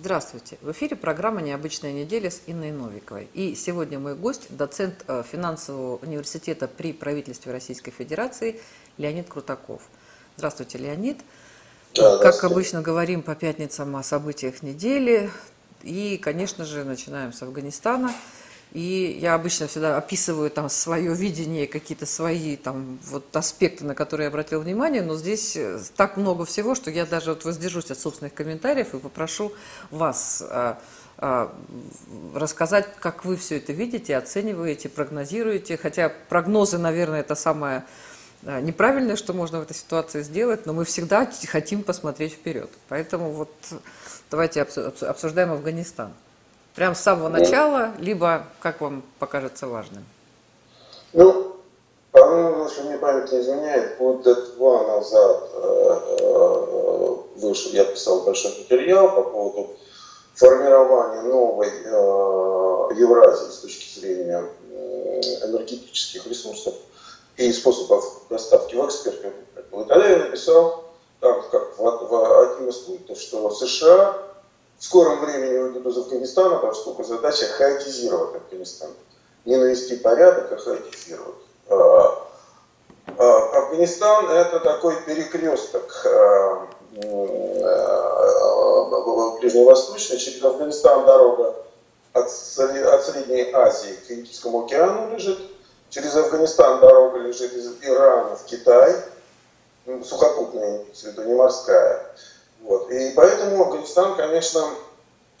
[0.00, 0.58] Здравствуйте.
[0.62, 3.28] В эфире программа «Необычная неделя» с Инной Новиковой.
[3.34, 8.60] И сегодня мой гость, доцент э, финансового университета при правительстве Российской Федерации
[8.96, 9.82] Леонид Крутаков.
[10.36, 11.18] Здравствуйте, Леонид.
[11.96, 15.32] Да, как обычно говорим по пятницам о событиях недели.
[15.82, 18.14] И, конечно же, начинаем с Афганистана.
[18.78, 24.26] И я обычно всегда описываю там свое видение, какие-то свои там вот аспекты, на которые
[24.26, 27.98] я обратил внимание, но здесь э, так много всего, что я даже вот воздержусь от
[27.98, 29.50] собственных комментариев и попрошу
[29.90, 30.78] вас а,
[31.16, 31.52] а,
[32.36, 37.84] рассказать, как вы все это видите, оцениваете, прогнозируете, хотя прогнозы, наверное, это самое
[38.42, 42.70] неправильное, что можно в этой ситуации сделать, но мы всегда хотим посмотреть вперед.
[42.88, 43.50] Поэтому вот
[44.30, 46.12] давайте обсуждаем Афганистан.
[46.78, 50.06] Прям с самого начала, либо как вам покажется важным?
[51.12, 51.56] Ну,
[52.12, 58.56] по-моему, если мне память не изменяет, года два назад э, э, вышел, я писал большой
[58.58, 59.70] материал по поводу
[60.36, 64.44] формирования новой э, Евразии с точки зрения
[65.48, 66.74] энергетических ресурсов
[67.38, 69.34] и способов доставки в экспертную.
[69.56, 70.84] И тогда я написал,
[71.18, 74.27] там, как в, в один из пунктов, что США
[74.78, 78.90] в скором времени уйдут из Афганистана, поскольку задача хаотизировать Афганистан.
[79.44, 81.34] Не навести порядок, а хаотизировать.
[81.68, 82.28] А,
[83.18, 86.68] а, Афганистан это такой перекресток а,
[89.40, 90.18] ближневосточный.
[90.18, 91.56] Через Афганистан дорога
[92.12, 95.38] от, от Средней Азии к Индийскому океану лежит.
[95.90, 98.94] Через Афганистан дорога лежит из Ирана в Китай.
[100.04, 100.84] Сухопутная,
[101.24, 102.14] не морская.
[102.62, 102.90] Вот.
[102.90, 104.62] И поэтому Афганистан, конечно,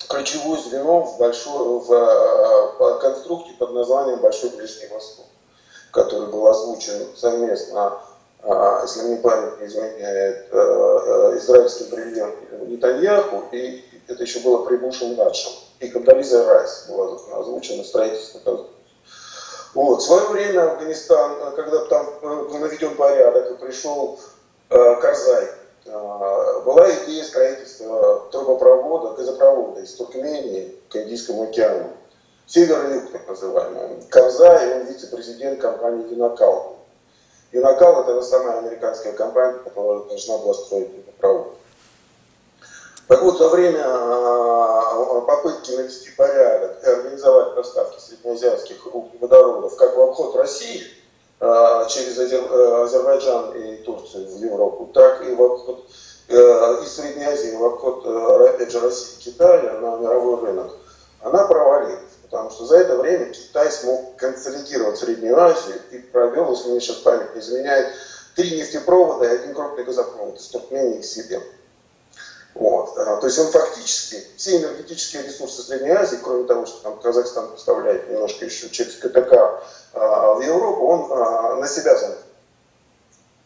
[0.06, 5.26] ключевое звено в, большой, в э, конструкте под названием Большой Ближний Восток,
[5.90, 8.00] который был озвучен совместно,
[8.42, 14.76] э, если мне память не изменяет, э, израильским президентом Нетаньяху, и это еще было при
[14.76, 18.66] Буше-младшем, и Кандализа Райс была озвучена строительство.
[19.74, 20.00] Вот.
[20.00, 24.18] В свое время Афганистан, когда там наведен порядок, и пришел
[24.68, 25.48] Карзай,
[25.88, 31.90] была идея строительства трубопровода, газопровода из Туркмении к Индийскому океану.
[32.46, 34.02] Северный юг, так называемый.
[34.08, 36.76] Карзай, он вице-президент компании Юнакал.
[37.52, 41.54] Юнакал это та самая американская компания, которая должна была строить трубопровод.
[43.06, 50.00] Так вот, во время а, попытки навести порядок и организовать поставки среднеазиатских углеводородов как в
[50.00, 50.82] обход России–
[51.40, 55.88] через э, Азербайджан и Турцию в Европу, так и в обход
[56.28, 56.34] э,
[56.82, 58.06] из Средней Азии в обход,
[58.48, 60.72] опять же, России и Китая на мировой рынок,
[61.20, 62.00] она провалилась.
[62.22, 66.96] Потому что за это время Китай смог консолидировать Среднюю Азию и провел, если мне сейчас
[66.96, 67.94] память не изменяет,
[68.34, 71.40] три нефтепровода и один крупный газопровод из Туркмении к себе.
[72.58, 72.94] Вот.
[72.94, 78.10] То есть он фактически все энергетические ресурсы Средней Азии, кроме того, что там Казахстан поставляет
[78.10, 82.18] немножко еще через КТК а, в Европу, он а, на себя занят.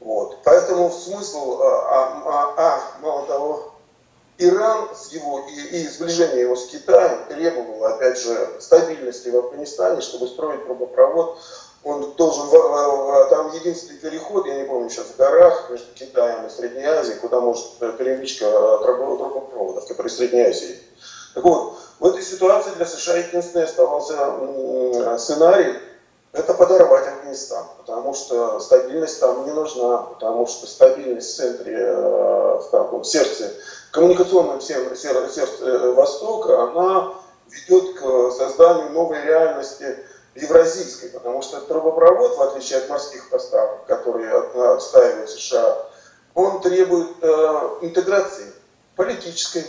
[0.00, 0.38] Вот.
[0.44, 1.68] Поэтому смысл, а,
[2.24, 3.72] а, а, мало того,
[4.38, 10.00] Иран с его, и, и сближение его с Китаем требовало, опять же, стабильности в Афганистане,
[10.00, 11.38] чтобы строить трубопровод.
[11.84, 12.48] Он должен,
[13.28, 17.40] там единственный переход, я не помню сейчас, в горах между Китаем и Средней Азией, куда
[17.40, 18.44] может э, перемычка
[18.82, 20.78] трубопроводов, который в Средней Азии.
[21.34, 24.16] Так вот, в этой ситуации для США единственный оставался
[25.18, 25.76] сценарий,
[26.32, 32.58] это подорвать Афганистан, потому что стабильность там не нужна, потому что стабильность в центре, э,
[32.58, 33.52] в таком сердце,
[33.90, 37.14] коммуникационном сердце, сердце э, Востока, она
[37.50, 39.98] ведет к созданию новой реальности
[40.34, 44.32] евразийской, потому что трубопровод, в отличие от морских поставок, которые
[44.74, 45.86] отстаивают США,
[46.34, 48.52] он требует э, интеграции
[48.96, 49.66] политической,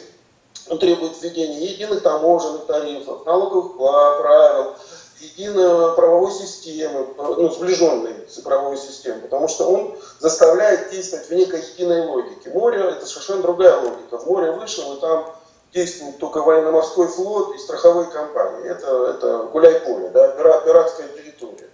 [0.69, 4.75] он требует введения единых таможенных тарифов, налоговых правил,
[5.19, 12.05] единой правовой системы, ну, сближенной цифровой системы, потому что он заставляет действовать в некой единой
[12.05, 12.49] логике.
[12.51, 14.17] Море– это совершенно другая логика.
[14.17, 15.33] В море вышел, и там
[15.73, 18.69] действует только военно-морской флот и страховые компании.
[18.69, 21.69] Это, это гуляй-поле, да, пиратская территория.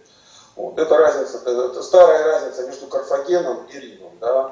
[0.55, 0.77] Вот.
[0.77, 4.11] Это разница, это старая разница между Карфагеном и Римом.
[4.19, 4.51] Да.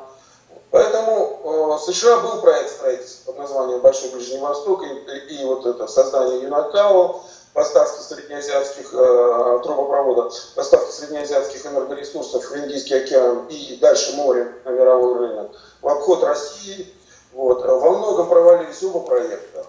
[0.72, 5.66] Поэтому э, США был проект строительства под названием Большой Ближний Восток и, и, и вот
[5.66, 7.22] это создание Юнакао
[7.54, 15.18] поставки среднеазиатских э, трубопроводов, поставки среднеазиатских энергоресурсов в Индийский океан и дальше море на мировой
[15.18, 15.52] рынок,
[15.82, 16.94] в обход России.
[17.38, 17.64] Вот.
[17.64, 19.64] Во многом провалились оба проекта.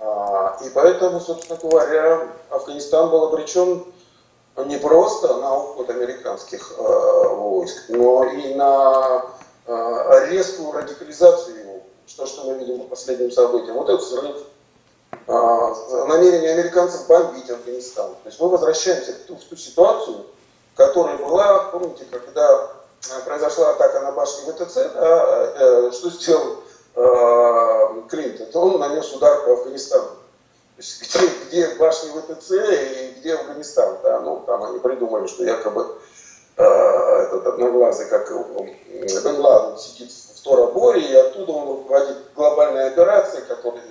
[0.00, 3.84] А, и поэтому, собственно говоря, Афганистан был обречен
[4.56, 9.24] не просто на уход американских э, войск, но и на
[9.66, 11.82] э, резкую радикализацию его.
[12.08, 13.76] Что, что мы видим по последним событиям.
[13.76, 14.36] Вот этот взрыв
[15.28, 18.10] намерение американцев бомбить Афганистан.
[18.24, 20.26] То есть мы возвращаемся в ту, в ту ситуацию,
[20.74, 22.72] которая была, помните, когда
[23.24, 26.61] произошла атака на башню ВТЦ, да, что сделал
[26.94, 28.48] Клинтон?
[28.54, 30.08] Он нанес удар по Афганистану.
[30.76, 33.98] То есть где, где башни ВТЦ и где Афганистан?
[34.02, 34.20] Да?
[34.20, 35.86] Ну, там они придумали, что якобы
[36.56, 43.44] э, этот одноглазый, как Бен Ладен, сидит в Тораборе, и оттуда он руководит глобальной операцией,
[43.46, 43.82] которая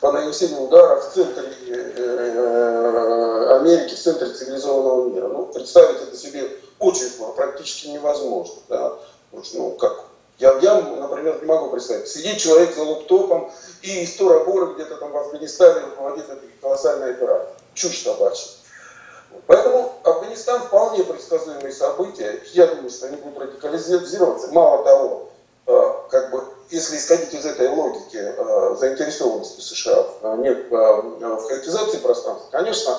[0.00, 5.28] по нанесению удара в центре э, Америки, в центре цивилизованного мира.
[5.28, 6.48] Ну, представить это себе
[6.78, 8.62] очень сложно, практически невозможно.
[8.68, 8.94] Да?
[9.30, 10.04] Потому что, ну, как
[10.40, 12.08] я, я, например, не могу представить.
[12.08, 13.52] Сидит человек за лаптопом
[13.82, 17.58] и из Торабора где-то там в Афганистане руководит этой колоссальной операцией.
[17.74, 18.48] Чушь собачья.
[19.46, 22.42] Поэтому Афганистан вполне предсказуемые события.
[22.54, 24.48] Я думаю, что они будут радикализироваться.
[24.52, 25.28] Мало того,
[25.66, 31.98] э, как бы, если исходить из этой логики э, заинтересованности США в, нет, в хаотизации
[31.98, 32.96] пространства, конечно,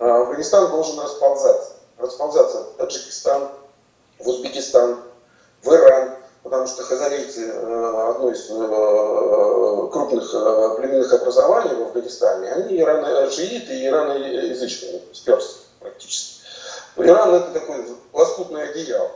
[0.00, 1.72] э, Афганистан должен расползаться.
[1.96, 3.48] Расползаться в Таджикистан,
[4.18, 4.98] в Узбекистан,
[5.62, 6.13] в Иран,
[6.44, 13.74] потому что хазарийцы э, одно из э, крупных э, племенных образований в Афганистане, они ирано-шииты
[13.74, 16.42] и ираноязычные, сперсы практически.
[16.96, 19.10] Иран это такое лоскутное одеяло.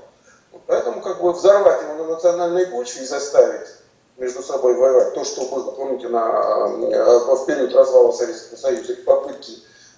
[0.66, 3.68] Поэтому как бы взорвать его на национальной почве и заставить
[4.16, 9.52] между собой воевать, то, что было, помните, на, в период развала Советского Союза, попытки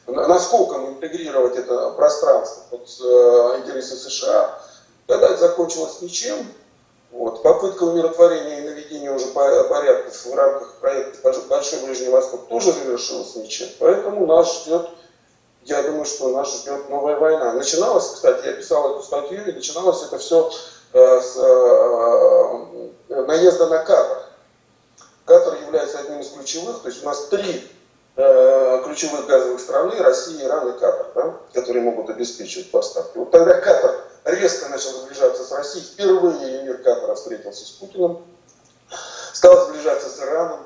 [0.06, 2.82] наскоком интегрировать это пространство под
[3.61, 4.61] интересы США,
[5.06, 6.47] когда это закончилось ничем,
[7.12, 7.43] вот.
[7.43, 11.19] Попытка умиротворения и наведения уже порядков в рамках проекта
[11.49, 13.69] «Большой Ближний Восток» тоже завершилась ничем.
[13.81, 14.89] Поэтому нас ждет,
[15.65, 17.53] я думаю, что нас ждет новая война.
[17.53, 20.53] Начиналось, кстати, я писал эту статью, и начиналось это все
[20.93, 24.23] э, с э, наезда на Катар.
[25.25, 27.69] Катар является одним из ключевых, то есть у нас три
[28.17, 33.19] э, ключевых газовых страны, Россия, Иран и Катар, да, которые могут обеспечивать поставки.
[33.19, 35.84] Вот тогда Катар резко начал сближаться с Россией.
[35.84, 38.25] Впервые Эмир Катара встретился с Путиным,
[39.32, 40.61] стал сближаться с Ираном.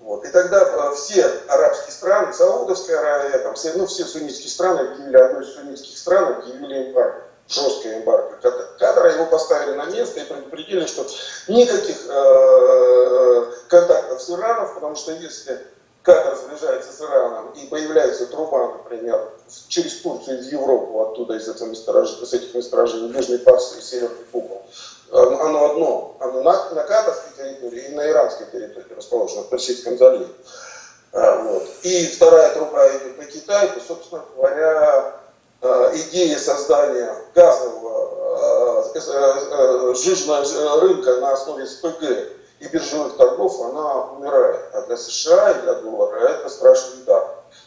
[0.00, 0.24] Вот.
[0.24, 5.16] И тогда э, все арабские страны, Саудовская Аравия, там, все, ну, все суннитские страны объявили,
[5.16, 8.38] одной из суннитских стран объявили эмбарго, жесткое эмбарго.
[8.78, 11.06] Катара его поставили на место и предупредили, что
[11.48, 15.60] никаких э, контактов с Ираном, потому что если
[16.02, 19.32] Катар сближается с Ираном и появляется труба, например,
[19.68, 22.10] через Турцию в Европу, оттуда из, этого месторож...
[22.10, 24.62] с этих месторождений, Южный Парс и Северный Купол,
[25.12, 30.28] оно одно, оно на, на Катарской территории и на иранской территории расположено, в Персидском заливе.
[31.12, 31.68] А, вот.
[31.82, 35.16] И вторая труба идет на Китай, то, собственно говоря,
[35.60, 38.00] а, идея создания газового
[39.94, 44.60] жижного рынка на основе СПГ и биржевых торгов, она умирает.
[44.74, 47.26] А для США и для доллара это страшный удар.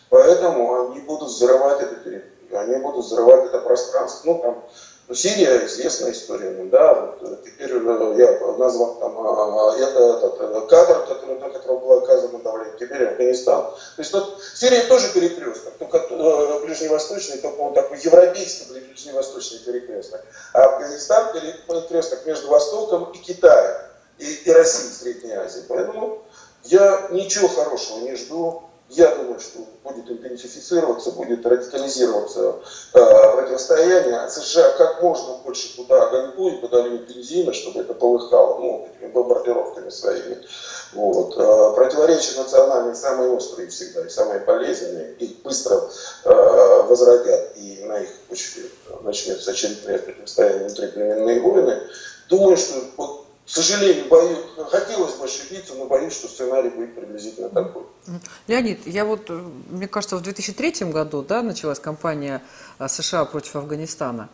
[0.10, 4.34] Поэтому они будут взрывать эту территорию, они будут взрывать это пространство.
[4.34, 4.64] Ну, там,
[5.08, 9.78] ну, Сирия известная история, ну, да, вот э, теперь э, я назвал там а, а,
[9.78, 13.64] это, этот, э, Катар, который, на которого было оказано давление, теперь Афганистан.
[13.64, 20.22] То есть вот, Сирия тоже перекресток, только э, ближневосточный, только он такой европейский ближневосточный перекресток.
[20.54, 25.64] А Афганистан перекресток между Востоком и Китаем и, и России в Средней Азии.
[25.68, 26.24] Поэтому
[26.64, 28.64] я ничего хорошего не жду.
[28.90, 32.60] Я думаю, что будет интенсифицироваться, будет радикализироваться
[32.94, 34.18] э, противостояние.
[34.18, 39.10] А США как можно больше туда огоньку и подольют бензина, чтобы это полыхало, ну, этими
[39.10, 40.38] бомбардировками своими.
[40.94, 41.36] Вот.
[41.38, 45.14] Э, противоречия национальные самые острые всегда и самые болезненные.
[45.14, 45.90] Их быстро
[46.26, 48.70] э, возродят, и на их почве
[49.02, 51.82] начнется очередное противостояние внутриплеменные войны.
[52.30, 54.38] Думаю, что вот к сожалению, боюсь,
[54.70, 57.84] хотелось бы ошибиться, но боюсь, что сценарий будет приблизительно такой.
[58.48, 62.42] Леонид, я вот, э, мне кажется, в 2003 году да, началась кампания
[62.78, 64.30] а, США против Афганистана.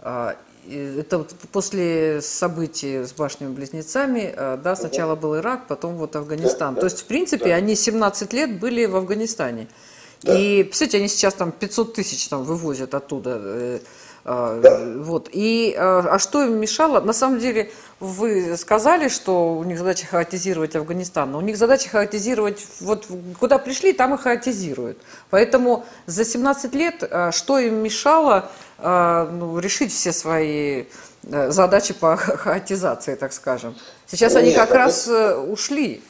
[0.00, 0.36] А,
[0.68, 6.74] это вот после событий с башнями-близнецами, а, да, сначала был Ирак, потом вот Афганистан.
[6.74, 7.54] Да, То есть, в принципе, да.
[7.56, 9.68] они 17 лет были в Афганистане.
[10.22, 10.38] Да.
[10.38, 13.80] И, представляете, они сейчас там 500 тысяч там вывозят оттуда э,
[14.30, 14.80] да.
[14.98, 15.28] Вот.
[15.32, 17.00] И, а, а что им мешало?
[17.00, 21.88] На самом деле, вы сказали, что у них задача хаотизировать Афганистан, но у них задача
[21.88, 23.06] хаотизировать, вот
[23.38, 24.98] куда пришли, там и хаотизируют.
[25.30, 28.50] Поэтому за 17 лет а, что им мешало
[28.82, 30.84] ну, решить все свои
[31.24, 33.76] э, задачи по хаотизации, так скажем?
[34.06, 35.12] Сейчас Нет, они как раз это...
[35.12, 36.02] Э, ушли.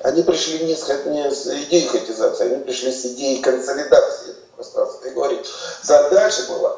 [0.00, 5.06] Они пришли не с, не с идеей хаотизации, они пришли с идеей консолидации пространства.
[5.06, 5.46] И говорит,
[5.82, 6.76] задача была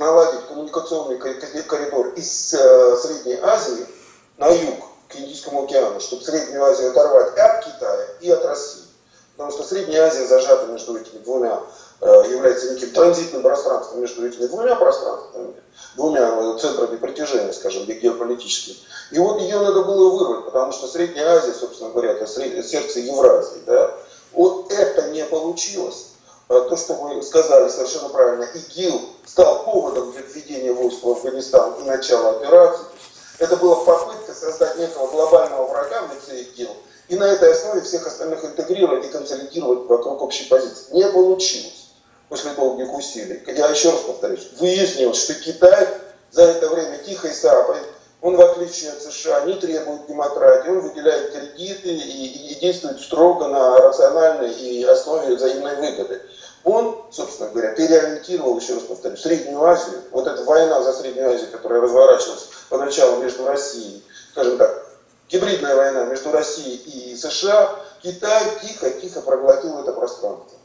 [0.00, 3.86] наладить коммуникационный коридор из э, Средней Азии
[4.38, 8.84] на юг, к Индийскому океану, чтобы Среднюю Азию оторвать от Китая, и от России.
[9.36, 11.60] Потому что Средняя Азия зажата между этими двумя,
[12.00, 15.54] э, является неким транзитным пространством между этими двумя пространствами,
[15.96, 18.76] двумя э, центрами притяжения, скажем, геополитическими.
[19.12, 23.62] И вот ее надо было вырвать, потому что Средняя Азия, собственно говоря, это сердце Евразии.
[23.66, 23.94] Да?
[24.32, 26.09] Вот это не получилось.
[26.50, 31.74] А то, что вы сказали совершенно правильно, ИГИЛ стал поводом для введения войск в Афганистан
[31.80, 32.86] и начала операции.
[33.38, 36.70] Это была попытка создать некого глобального врага в лице ИГИЛ
[37.06, 40.92] и на этой основе всех остальных интегрировать и консолидировать вокруг общей позиции.
[40.92, 41.90] Не получилось
[42.28, 43.40] после долгих усилий.
[43.46, 45.86] Я еще раз повторюсь, выяснилось, что Китай
[46.32, 47.78] за это время тихой сапой
[48.22, 53.48] он, в отличие от США, не требует демократии, он выделяет кредиты и, и действует строго
[53.48, 56.20] на рациональной и основе взаимной выгоды.
[56.64, 61.50] Он, собственно говоря, переориентировал, еще раз повторю, Среднюю Азию, вот эта война за Среднюю Азию,
[61.50, 64.86] которая разворачивалась поначалу между Россией, скажем так,
[65.30, 70.58] гибридная война между Россией и США, Китай тихо-тихо проглотил это пространство.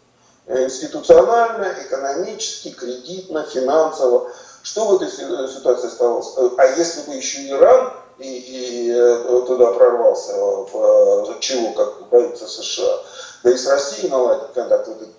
[0.48, 4.30] Институционально, экономически, кредитно, финансово.
[4.62, 6.34] Что в этой ситуации осталось?
[6.58, 13.00] А если бы еще Иран и, и э, туда прорвался, в, чего, как боится США,
[13.44, 15.10] да и с Россией наладить контакт, этот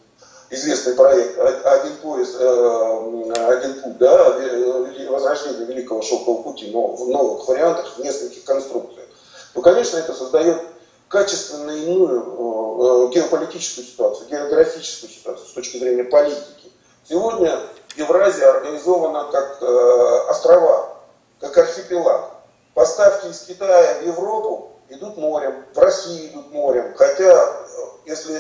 [0.51, 4.37] известный проект «Один пояс, э, один путь», да,
[5.11, 9.07] возрождение Великого Шелкового пути, но в новых вариантах, в нескольких конструкциях,
[9.55, 10.61] то, конечно, это создает
[11.09, 16.73] качественно иную э, геополитическую ситуацию, географическую ситуацию с точки зрения политики.
[17.09, 17.59] Сегодня
[17.97, 20.97] Евразия организована как э, острова,
[21.41, 22.33] как архипелаг.
[22.75, 26.93] Поставки из Китая в Европу идут морем, в Россию идут морем.
[26.97, 27.57] Хотя, э,
[28.07, 28.35] если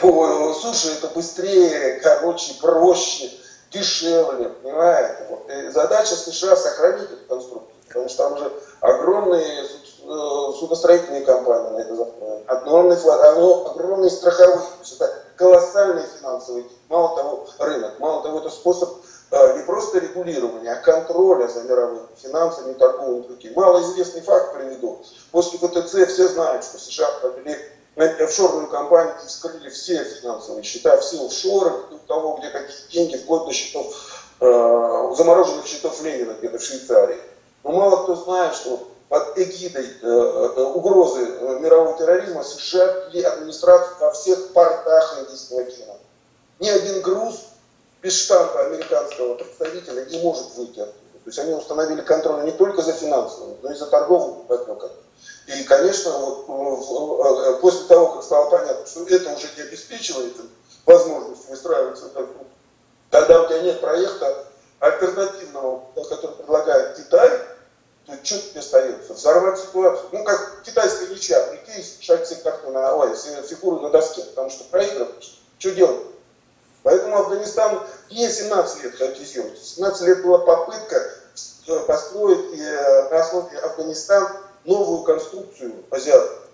[0.00, 3.30] по суше это быстрее, короче, проще,
[3.70, 5.26] дешевле, понимаете?
[5.28, 5.50] Вот.
[5.50, 11.78] И задача США сохранить эту конструкцию, потому что там уже огромные э, судостроительные компании на
[11.78, 18.40] это затратили, огромные, огромные страховые, то есть это колоссальный финансовый, мало того, рынок, мало того,
[18.40, 18.90] это способ
[19.30, 23.54] э, не просто регулирования, а контроля за мировыми финансами и торговыми путями.
[23.54, 25.02] Малоизвестный факт приведу.
[25.30, 27.56] После ВТЦ все знают, что США провели
[27.96, 31.72] на эти офшорную компанию, вскрыли все финансовые счета, все офшоры,
[32.06, 33.94] того, где какие деньги, вплоть до счетов,
[34.40, 37.20] э, замороженных счетов Ленина где-то в Швейцарии.
[37.62, 43.22] Но мало кто знает, что под эгидой э, э, угрозы э, мирового терроризма США ввели
[43.22, 45.98] администрацию во всех портах Индийского океана.
[46.58, 47.40] Ни один груз
[48.02, 50.94] без штампа американского представителя не может выйти оттуда.
[51.24, 54.90] То есть они установили контроль не только за финансовым, но и за торговым потоком.
[55.56, 60.36] И, конечно, вот, после того, как стало понятно, что это уже не обеспечивает
[60.86, 62.10] возможность выстраиваться
[63.10, 64.46] тогда у тебя нет проекта
[64.78, 67.30] альтернативного, который предлагает Китай,
[68.06, 69.14] то что тебе остается?
[69.14, 70.08] Взорвать ситуацию.
[70.12, 73.14] Ну, как китайская ничья, прийти и шагцы как-то на, ой,
[73.48, 75.40] фигуры на доске, потому что проигрываешь.
[75.58, 76.06] Что делать?
[76.82, 79.64] Поэтому Афганистан не 17 лет хаотизируется.
[79.76, 81.10] 17 лет была попытка
[81.86, 84.28] построить э, на основе Афганистан
[84.64, 86.48] новую конструкцию азиат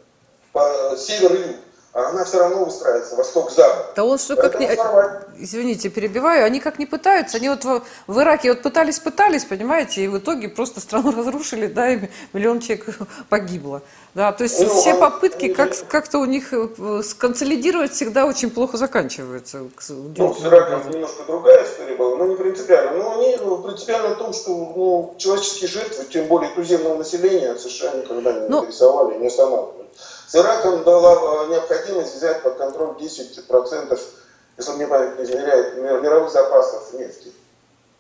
[0.53, 3.93] по север и юг а она все равно устраивается восток-запад.
[3.97, 4.67] Да он что как не...
[5.39, 10.09] Извините, перебиваю, они как не пытаются, они вот в, в Ираке вот пытались-пытались, понимаете, и
[10.09, 12.01] в итоге просто страну разрушили, да, и
[12.35, 12.87] миллион человек
[13.31, 13.83] погибло.
[14.15, 18.51] Да, то есть ну, все а попытки как, как-то у них э, сконсолидировать всегда очень
[18.51, 19.61] плохо заканчиваются.
[19.89, 22.93] Ну, с Ираком немножко другая история была, но не принципиально.
[22.93, 27.95] Но они ну, принципиально в том, что ну, человеческие жертвы, тем более туземного населения, США
[27.95, 29.87] никогда не ну, интересовали, не останавливали.
[30.27, 34.01] С Ираком была э, необходимость взять под контроль 10%,
[34.59, 37.33] если мне память не измеряет, мировых запасов нефти.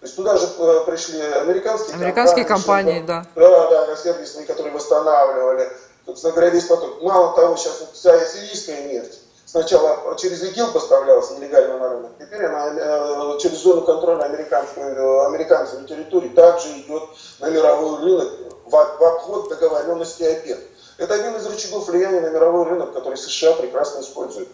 [0.01, 3.41] То есть туда же э, пришли американские, американские компании, компании да.
[3.71, 5.71] Да, да, сервисные, которые восстанавливали.
[6.05, 7.03] Собственно говоря, весь поток.
[7.03, 12.45] Мало того, сейчас вот вся сирийская нефть сначала через ИГИЛ поставлялась нелегально на рынок, теперь
[12.45, 17.05] она э, через зону контроля американскую, американцев на территории также идет
[17.41, 18.29] на мировой рынок
[18.67, 20.59] в, в обход договоренности ОПЕК.
[20.99, 24.49] Это один из рычагов влияния на мировой рынок, который США прекрасно использует.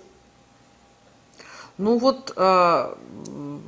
[1.79, 2.99] Ну вот а,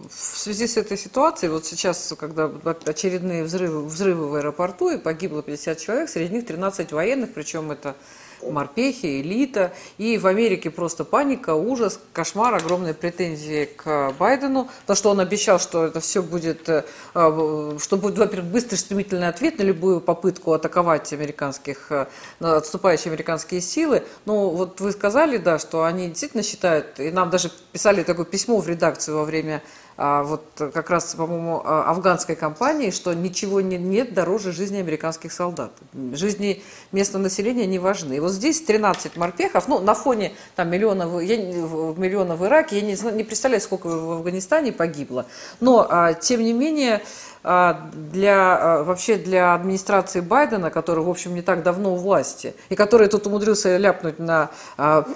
[0.08, 2.50] в связи с этой ситуацией, вот сейчас, когда
[2.84, 7.94] очередные взрывы, взрывы в аэропорту, и погибло 50 человек, среди них 13 военных, причем это
[8.42, 9.72] морпехи, элита.
[9.98, 14.68] И в Америке просто паника, ужас, кошмар, огромные претензии к Байдену.
[14.86, 19.58] То, что он обещал, что это все будет, э, что будет, во-первых, быстрый стремительный ответ
[19.58, 22.06] на любую попытку атаковать американских, э,
[22.40, 24.02] отступающие американские силы.
[24.26, 28.58] Ну, вот вы сказали, да, что они действительно считают, и нам даже писали такое письмо
[28.58, 29.62] в редакцию во время
[29.96, 35.70] вот как раз, по-моему, а, афганской компании, что ничего не, нет дороже жизни американских солдат.
[36.12, 38.14] Жизни местного населения не важны.
[38.14, 42.82] И вот здесь 13 морпехов, ну, на фоне там миллионов, я, миллионов в Ираке, я
[42.82, 45.26] не, не представляю, сколько в Афганистане погибло,
[45.60, 47.00] но, а, тем не менее,
[47.46, 52.54] а, для, а, вообще для администрации Байдена, который, в общем, не так давно у власти,
[52.70, 54.48] и который тут умудрился ляпнуть на...
[54.78, 55.06] А,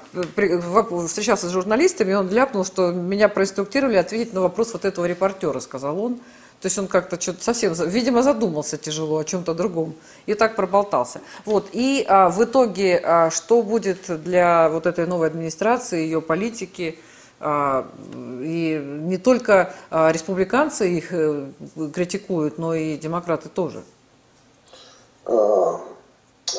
[1.07, 5.61] встречался с журналистами, и он ляпнул, что меня проинструктировали ответить на вопрос вот этого репортера,
[5.61, 6.17] сказал он.
[6.61, 9.95] То есть он как-то что-то совсем, видимо, задумался тяжело о чем-то другом
[10.27, 11.21] и так проболтался.
[11.45, 11.69] Вот.
[11.73, 16.99] И а, в итоге, а, что будет для вот этой новой администрации, ее политики,
[17.41, 17.87] а,
[18.43, 21.47] и не только а, республиканцы их э,
[21.95, 23.85] критикуют, но и демократы тоже.
[25.25, 25.81] А,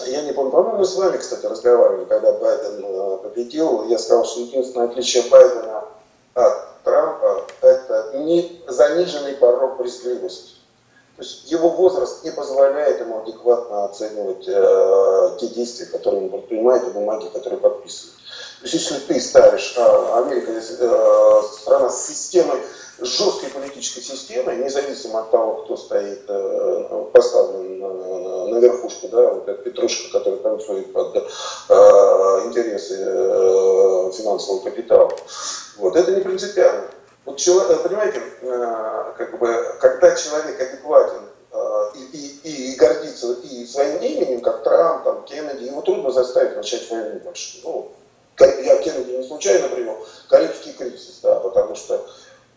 [0.06, 3.90] я не помню, по-моему, с вами, кстати, разговаривали, когда Байден э, победил.
[3.90, 5.84] Я сказал, что единственное отличие Байдена
[6.84, 10.56] Трампа– это не заниженный порог брезгливости.
[11.18, 16.88] То есть его возраст не позволяет ему адекватно оценивать э, те действия, которые он предпринимает,
[16.88, 18.19] и бумаги, которые подписывает.
[18.62, 22.60] То есть если ты ставишь, а, Америка э, страна с системой,
[23.02, 29.48] жесткой политической системой, независимо от того, кто стоит э, поставлен на, на верхушку, да, вот
[29.48, 31.22] эта петрушка, которая танцует под э,
[32.46, 35.12] интересы э, финансового капитала.
[35.78, 36.88] Вот, это не принципиально.
[37.26, 38.22] Вот человек, понимаете,
[39.18, 41.22] как бы, когда человек адекватен
[41.96, 46.90] и, и, и гордится и своим именем, как Трамп, там, Кеннеди, его трудно заставить начать
[46.90, 47.64] войну большую.
[47.64, 47.92] Ну,
[48.46, 52.06] я Кеннеди не случайно привел, Карибский кризис, да, потому что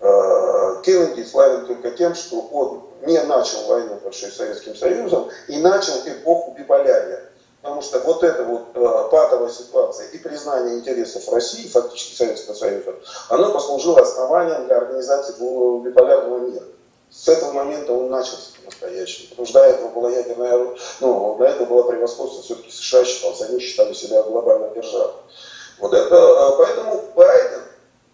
[0.01, 5.95] э, Кеннеди славен только тем, что он не начал войну большой Советским Союзом и начал
[6.07, 7.29] эпоху биполярия.
[7.63, 12.97] Потому что вот эта вот э, патовая ситуация и признание интересов России, фактически Советского Союза,
[13.29, 16.65] оно послужило основанием для организации биполярного мира.
[17.09, 19.29] С этого момента он начался настоящий.
[19.29, 23.61] Потому что до этого была ядерная, ну, до этого было превосходство, все-таки США считался, они
[23.61, 25.13] считали себя глобальной державой.
[25.83, 27.61] Вот это, а, поэтому Байден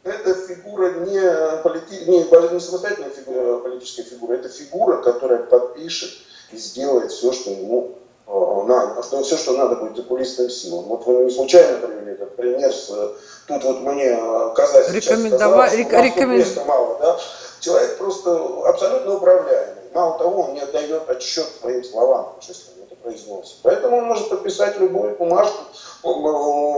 [0.02, 6.10] это фигура не, полити, не, не самостоятельная фигура, политическая фигура, это фигура, которая подпишет
[6.50, 10.84] и сделает все, что ему э, надо, что, все, что надо будет закулисным силам.
[10.84, 12.86] Вот вы не случайно привели этот пример с,
[13.47, 16.38] тут вот мне э, Каза сейчас сказала, рекомен...
[16.38, 17.19] места мало, да?
[17.60, 19.75] Человек просто абсолютно управляемый.
[19.93, 22.40] Мало того, он не отдает отчет своим словам, он
[23.02, 23.58] произносит.
[23.63, 25.65] Поэтому он может подписать любую бумажку,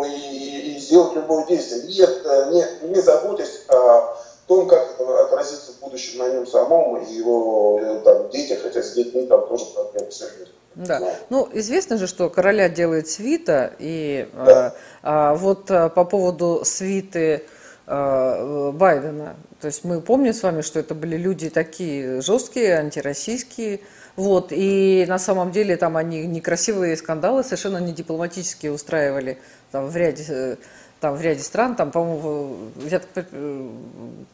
[0.06, 1.83] и, и сделать любое действие.
[1.87, 6.96] Нет, э, не, не заботясь о том, как это отразится в будущем на нем самом
[6.96, 10.48] и его э, там, детях, хотя с детьми там тоже проблемы серьезные.
[10.74, 11.00] Да.
[11.30, 14.68] Ну, известно же, что короля делает свита, и да.
[14.68, 17.44] э, а, вот а, по поводу свиты
[17.87, 23.80] э, Байдена, то есть мы помним с вами, что это были люди такие жесткие, антироссийские,
[24.16, 29.38] вот, и на самом деле там они некрасивые скандалы совершенно не дипломатические устраивали
[29.70, 30.56] там, в ряде э,
[31.00, 33.68] там в ряде стран, там, по-моему, э,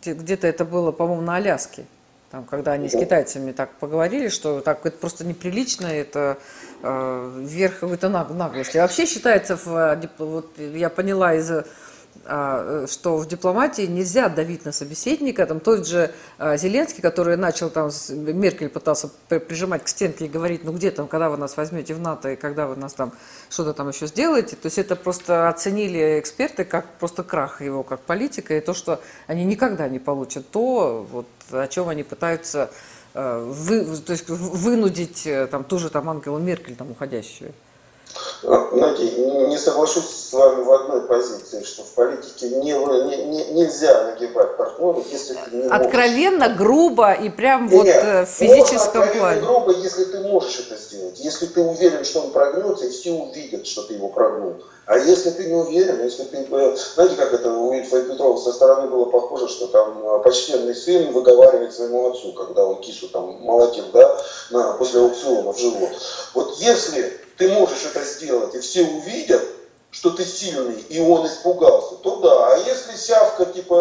[0.05, 1.85] где-то это было, по-моему, на Аляске,
[2.31, 6.39] там, когда они с китайцами так поговорили, что так это просто неприлично, это
[6.83, 8.79] э, верх какой-то наглости.
[8.79, 11.65] Вообще считается, в, вот я поняла из э,
[12.25, 15.47] что в дипломатии нельзя давить на собеседника.
[15.47, 20.65] Там тот же а, Зеленский, который начал там, Меркель пытался прижимать к стенке и говорить,
[20.65, 23.13] ну где там, когда вы нас возьмете в НАТО и когда вы нас там
[23.51, 24.57] что-то там еще сделаете.
[24.57, 29.01] То есть это просто оценили эксперты как просто крах его как политика и то, что
[29.27, 32.71] они никогда не получат то, вот, о чем они пытаются
[33.15, 37.53] э, вы, то есть вынудить э, там, ту же там Ангелу Меркель, там, уходящую.
[38.43, 39.11] Знаете,
[39.49, 44.57] не соглашусь с вами в одной позиции, что в политике не, не, не, нельзя нагибать
[44.57, 46.57] партнеров, если ты не Откровенно, можешь.
[46.57, 49.41] грубо и прям вот Нет, э, в физическом плане.
[49.41, 51.19] грубо, если ты можешь это сделать.
[51.19, 54.57] Если ты уверен, что он прогнется, и все увидят, что ты его прогнул.
[54.87, 56.47] А если ты не уверен, если ты...
[56.51, 60.23] Э, знаете, как это у Ильфа и Петрова со стороны было похоже, что там э,
[60.23, 64.17] почтенный сын выговаривает своему отцу, когда он кису там молотил, да,
[64.51, 65.91] на, после аукциона в живот.
[66.35, 69.43] Вот если ты можешь это сделать, и все увидят,
[69.91, 72.53] что ты сильный, и он испугался, то да.
[72.53, 73.75] А если сявка, типа,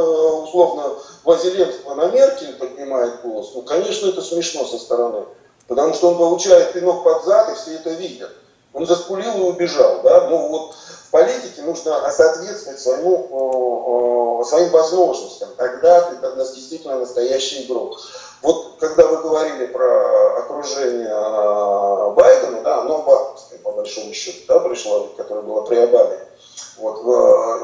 [0.43, 5.25] условно, Вазелевского на Меркель поднимает голос, ну, конечно, это смешно со стороны.
[5.67, 8.31] Потому что он получает пинок под зад, и все это видят.
[8.71, 10.29] Он заскулил и убежал, да.
[10.29, 15.49] Ну, вот в политике нужно соответствовать своему, своим возможностям.
[15.57, 16.17] Тогда ты
[16.53, 17.99] действительно настоящий игрок.
[18.41, 24.59] Вот когда вы говорили про окружение а, Байдена, да, оно обамовское, по большому счету, да,
[24.59, 26.19] пришло, которое было при Обаме.
[26.77, 27.03] Вот,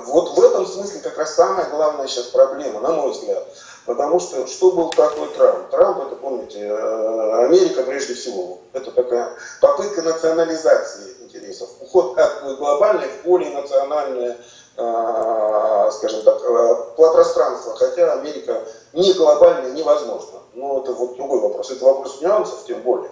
[0.08, 3.46] вот в этом смысле как раз самая главная сейчас проблема, на мой взгляд.
[3.86, 5.70] Потому что что был такой Трамп?
[5.70, 8.60] Трамп, это, помните, э, Америка прежде всего.
[8.74, 11.70] Это такая попытка национализации интересов.
[11.82, 14.38] Уход от глобальной в более национальное,
[14.76, 17.76] скажем так, э, пространство.
[17.76, 20.40] Хотя Америка не глобальная невозможно.
[20.54, 21.72] Но это вот другой вопрос.
[21.72, 23.12] Это вопрос нюансов, тем более.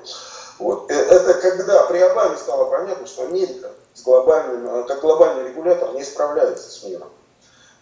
[0.57, 0.89] Вот.
[0.89, 6.69] Это когда при Обаме стало понятно, что Америка с глобальным, как глобальный регулятор не справляется
[6.69, 7.09] с миром.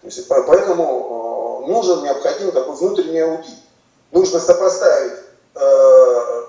[0.02, 3.58] То есть, поэтому э, нужен, необходим такой внутренний аудит.
[4.12, 5.20] Нужно сопоставить
[5.56, 6.46] э,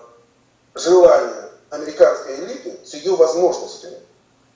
[0.74, 3.96] желание американской элиты с ее возможностями.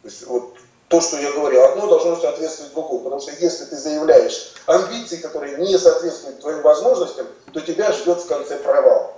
[0.03, 0.55] То есть вот
[0.93, 3.05] то, что я говорю, одно должно соответствовать другому.
[3.05, 8.27] Потому что если ты заявляешь амбиции, которые не соответствуют твоим возможностям, то тебя ждет в
[8.27, 9.15] конце провал.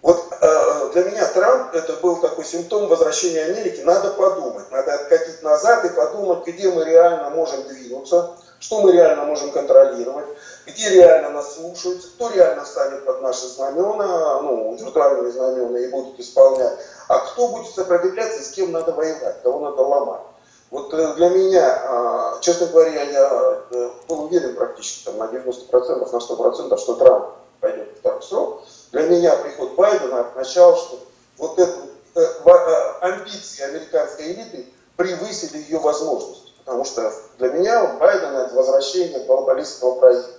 [0.00, 3.82] Вот э, для меня Трамп это был такой симптом возвращения Америки.
[3.82, 9.24] Надо подумать, надо откатить назад и подумать, где мы реально можем двинуться, что мы реально
[9.24, 10.26] можем контролировать,
[10.66, 16.18] где реально нас слушают, кто реально станет под наши знамена, ну, виртуальные знамена и будет
[16.18, 20.22] исполнять, а кто будет сопротивляться, с кем надо воевать, кого надо ломать.
[20.70, 25.70] Вот э, для меня, а, честно говоря, я э, был уверен практически там, на 90%,
[25.70, 27.26] на 100%, что Трамп
[27.60, 28.62] пойдет в второй срок.
[28.92, 30.98] Для меня приход Байдена означал, что
[31.38, 31.72] вот это
[32.14, 34.66] э, э, амбиции американской элиты
[34.96, 36.45] превысили ее возможности.
[36.66, 40.32] Потому что для меня Байден это возвращение глобалистского проекта.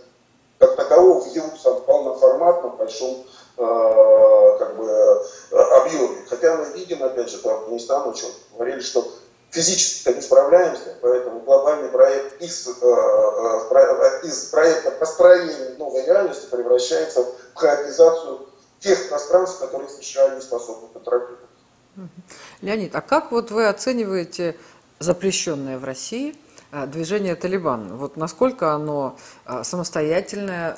[0.59, 1.47] Как такового в его
[1.85, 3.25] полноформатном большом
[3.57, 6.17] э, как бы, объеме.
[6.27, 9.07] Хотя мы видим, опять же, по Афганистану, что говорили, что
[9.51, 17.23] физически не справляемся, поэтому глобальный проект из, э, э, из проекта построения новой реальности превращается
[17.23, 18.47] в хаотизацию
[18.79, 21.39] тех пространств, которые США не способны контролировать.
[22.61, 24.55] Леонид, а как вот вы оцениваете
[24.99, 26.35] запрещенное в России
[26.71, 27.95] э, движение Талибан?
[27.97, 29.17] Вот насколько оно
[29.63, 30.75] самостоятельное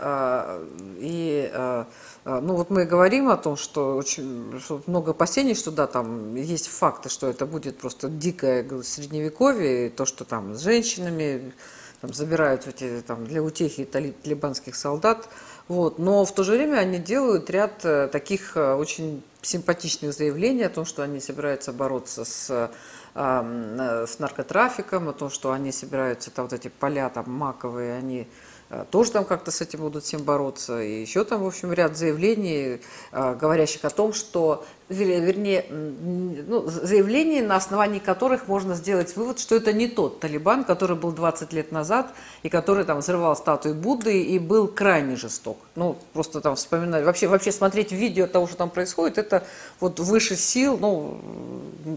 [0.98, 1.86] и
[2.26, 6.68] ну вот мы говорим о том, что очень что много опасений, что да, там есть
[6.68, 11.54] факты, что это будет просто дикое средневековье, то, что там с женщинами
[12.02, 15.30] там, забирают эти, там, для утехи талибанских солдат.
[15.68, 16.00] Вот.
[16.00, 20.70] Но в то же время они делают ряд э, таких э, очень симпатичных заявлений о
[20.70, 22.72] том, что они собираются бороться с,
[23.14, 28.49] с наркотрафиком, о том, что они собираются, там вот эти поля там маковые, они Э,
[28.92, 30.80] тоже там как-то с этим будут всем бороться.
[30.82, 37.42] И еще там, в общем, ряд заявлений, э, говорящих о том, что, вернее, ну, заявлений,
[37.42, 41.72] на основании которых можно сделать вывод, что это не тот Талибан, который был 20 лет
[41.72, 45.58] назад и который там взрывал статуи Будды и был крайне жесток.
[45.76, 49.44] Ну, просто там вспоминать, вообще, вообще смотреть видео того, что там происходит, это
[49.80, 51.20] вот выше сил, ну,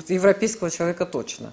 [0.09, 1.53] европейского человека точно.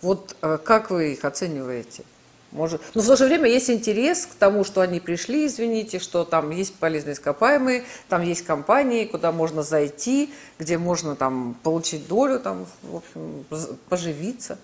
[0.00, 2.04] Вот э, как вы их оцениваете?
[2.52, 6.24] Может, но в то же время есть интерес к тому, что они пришли, извините, что
[6.24, 12.40] там есть полезные ископаемые, там есть компании, куда можно зайти, где можно там получить долю,
[12.40, 13.44] там, в общем,
[13.88, 14.58] поживиться.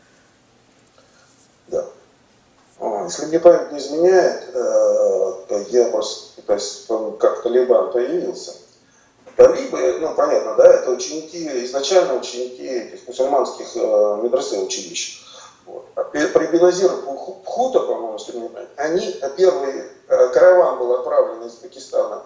[1.68, 1.84] Да.
[3.04, 6.88] Если мне память не изменяет, э, то я просто, то есть,
[7.20, 8.54] как Талибан появился.
[9.36, 15.22] Талибы, ну, понятно, да, это ученики, изначально ученики этих мусульманских э, медресе училищ.
[15.66, 15.86] Вот.
[15.96, 16.90] А при Беназир
[17.44, 22.22] Пхута, по-моему, понимаю, они, а первый э, караван был отправлен из Пакистана,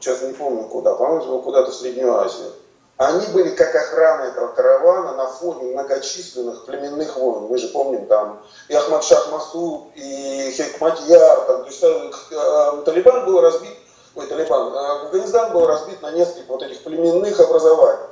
[0.00, 2.52] сейчас не помню куда, по-моему, куда-то в Среднюю Азию.
[2.96, 7.46] Они были как охрана этого каравана на фоне многочисленных племенных войн.
[7.48, 11.40] Мы же помним там и Ахмад Шах Масуд, и Хекматьяр.
[11.46, 13.74] Там, то есть э, э, Талибан был разбит,
[14.14, 18.04] ой, Талибан, э, Афганистан был разбит на несколько вот этих племенных образований.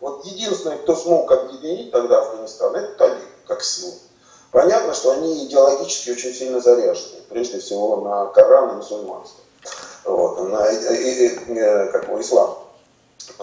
[0.00, 3.92] Вот единственный, кто смог объединить тогда Афганистан, это Талиб как силу.
[4.52, 9.40] Понятно, что они идеологически очень сильно заряжены, прежде всего на Коран и мусульманство,
[10.04, 12.58] вот, на и, и, и, как бы, ислам.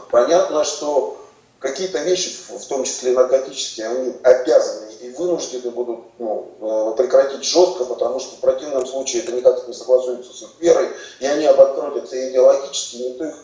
[0.10, 1.18] Понятно, что
[1.60, 7.86] какие-то вещи, в том числе наркотические, они обязаны и вынуждены будут ну, э, прекратить жестко,
[7.86, 10.90] потому что в противном случае это никак не согласуется с их верой,
[11.20, 13.36] и они обанкротятся идеологически, никто их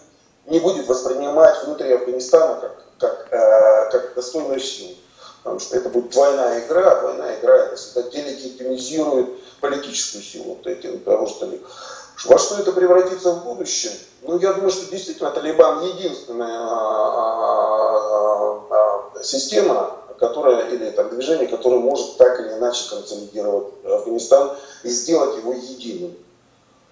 [0.48, 4.96] не будет воспринимать внутри Афганистана как, как, э, как достойную силу.
[5.44, 9.30] Потому что это будет двойная игра, а двойная игра это всегда делегитимизирует
[9.60, 11.62] политическую силу вот эти, того, что ли.
[12.26, 13.92] Во что это превратится в будущем?
[14.22, 17.92] Ну, я думаю, что действительно Талибан единственная а,
[18.70, 24.90] а, а, система, которая, или там, движение, которое может так или иначе консолидировать Афганистан и
[24.90, 26.16] сделать его единым.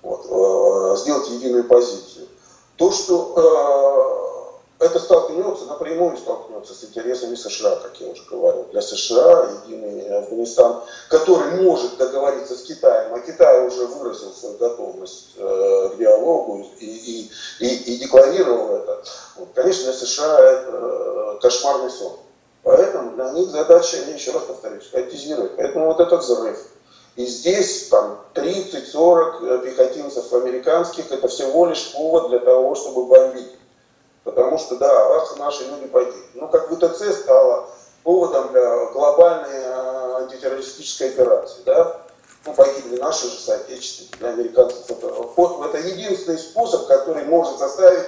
[0.01, 2.27] Вот, сделать единую позицию.
[2.75, 4.20] То, что
[4.81, 8.65] это столкнется, напрямую столкнется с интересами США, как я уже говорил.
[8.71, 15.35] Для США единый Афганистан, который может договориться с Китаем, а Китай уже выразил свою готовность
[15.37, 19.03] э, к диалогу и, и, и, и декларировал это.
[19.37, 22.13] Вот, конечно, для США это э, кошмарный сон.
[22.63, 25.55] Поэтому для них задача, я еще раз повторюсь, политизировать.
[25.57, 26.57] Поэтому вот этот взрыв.
[27.17, 33.60] И здесь там 30-40 э, пехотинцев американских, это всего лишь повод для того, чтобы бомбить.
[34.23, 36.21] Потому что, да, ах, наши люди погибли.
[36.35, 37.69] Но как ВТЦ стало
[38.03, 42.01] поводом для глобальной э, антитеррористической операции, да,
[42.45, 44.89] ну, погибли наши же соотечественники, американцев.
[44.89, 45.07] Это,
[45.65, 48.07] это единственный способ, который может заставить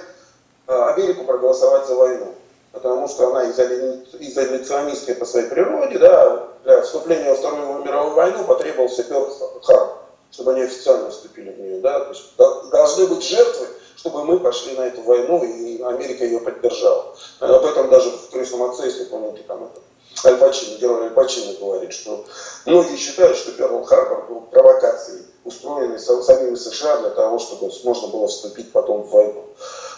[0.66, 2.34] э, Америку проголосовать за войну.
[2.72, 9.04] Потому что она изоляционистская по своей природе, да, для вступления во Вторую мировую войну потребовался
[9.04, 9.28] Перл
[9.62, 9.98] Харбор,
[10.32, 11.80] чтобы они официально вступили в нее.
[11.80, 12.00] Да?
[12.00, 17.14] То есть должны быть жертвы, чтобы мы пошли на эту войну, и Америка ее поддержала.
[17.40, 19.80] Об этом даже в «Крестном отце», если помните, там это
[20.22, 22.24] Альпачино, герой Альпачино говорит, что
[22.66, 28.28] многие считают, что Перл Харбор был провокацией, устроенной самими США для того, чтобы можно было
[28.28, 29.44] вступить потом в войну.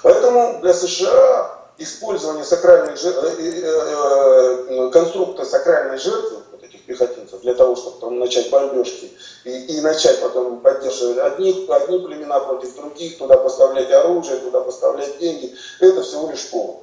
[0.02, 6.38] Поэтому для США использование сакральной, э, э, э, конструкта сакральной жертвы
[6.86, 9.10] пехотинцев для того, чтобы там начать бомбежки
[9.44, 15.18] и, и начать потом поддерживать одни, одни племена против других, туда поставлять оружие, туда поставлять
[15.18, 16.76] деньги, это всего лишь повод.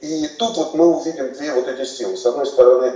[0.00, 2.16] И тут вот мы увидим две вот эти силы.
[2.16, 2.94] С одной стороны,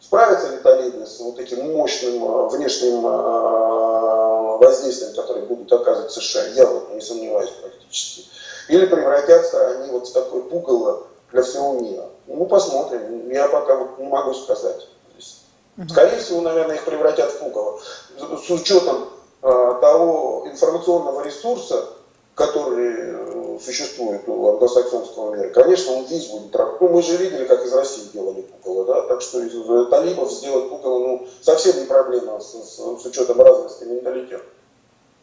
[0.00, 6.44] справятся ли талибы с вот этим мощным а, внешним а, воздействием, которое будут оказывать США,
[6.54, 8.26] я вот не сомневаюсь практически.
[8.68, 12.06] Или превратятся они вот в такое пугало для всего мира.
[12.26, 13.30] Ну, посмотрим.
[13.30, 14.86] Я пока вот не могу сказать.
[15.88, 17.80] Скорее всего, наверное, их превратят в пугало.
[18.18, 19.08] С учетом
[19.42, 21.86] э, того информационного ресурса,
[22.34, 27.64] который э, существует у англосаксонского мира, конечно, он весь будет Ну, мы же видели, как
[27.64, 31.86] из России делали пугало, да, так что из э, талибов сделать пугало, ну, совсем не
[31.86, 34.44] проблема с, с, с учетом разности менталитета.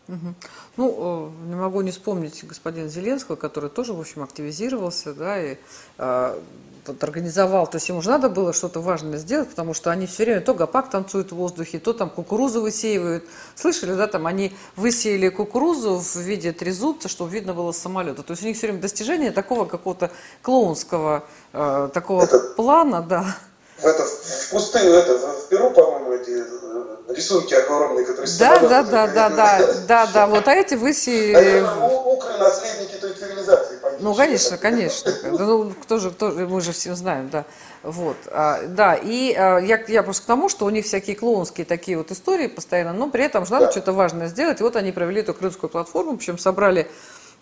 [0.08, 0.34] Угу.
[0.78, 5.58] Ну, не могу не вспомнить господина Зеленского, который тоже, в общем, активизировался, да, и
[5.98, 6.40] э,
[6.88, 10.24] вот организовал, то есть ему же надо было что-то важное сделать, потому что они все
[10.24, 13.26] время то гопак танцуют в воздухе, то там кукурузу высеивают.
[13.56, 18.24] Слышали, да, там они высеяли кукурузу в виде трезубца, чтобы видно было с самолета.
[18.24, 23.38] То есть у них все время достижение такого какого-то клоунского э, такого это, плана, да.
[23.82, 29.08] Это в пустыню, это в Перу, по-моему, эти э, рисунки огромные, которые да, да, да,
[29.08, 31.64] да, да, да, да, вот а эти высеяли.
[31.66, 33.78] А укра наследники той цивилизации.
[34.00, 35.12] Ну, конечно, конечно.
[35.24, 37.46] Ну, кто же, кто, мы же все знаем, да.
[37.84, 41.66] Вот, а, да, и а, я, я просто к тому, что у них всякие клоунские
[41.66, 43.72] такие вот истории постоянно, но при этом же надо да.
[43.72, 44.60] что-то важное сделать.
[44.60, 46.90] И вот они провели эту крымскую платформу, причем собрали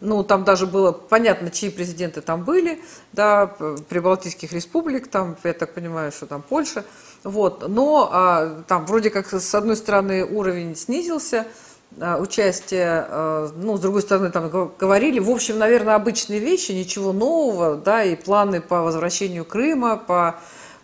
[0.01, 2.81] ну, там даже было понятно, чьи президенты там были,
[3.13, 6.83] да, прибалтийских республик, там, я так понимаю, что там Польша,
[7.25, 11.47] вот, но а, там вроде как с одной стороны уровень снизился,
[11.99, 17.13] а, участие, а, ну, с другой стороны, там говорили, в общем, наверное, обычные вещи, ничего
[17.13, 20.35] нового, да, и планы по возвращению Крыма, по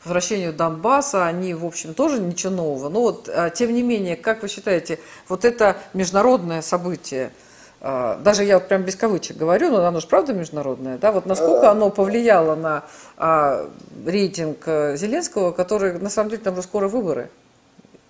[0.03, 2.89] возвращению Донбасса, они, в общем, тоже ничего нового.
[2.89, 7.31] Но вот, а, тем не менее, как вы считаете, вот это международное событие,
[7.81, 11.71] даже я вот прям без кавычек говорю, но оно же правда международное, да, вот насколько
[11.71, 12.83] оно повлияло на
[13.17, 13.69] а,
[14.05, 17.31] рейтинг э, Зеленского, который, на самом деле, там уже скоро выборы.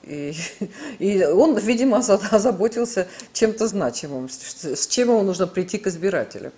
[0.03, 0.35] И,
[0.99, 6.51] и он, видимо, озаботился чем-то значимым, с чем ему нужно прийти к избирателям.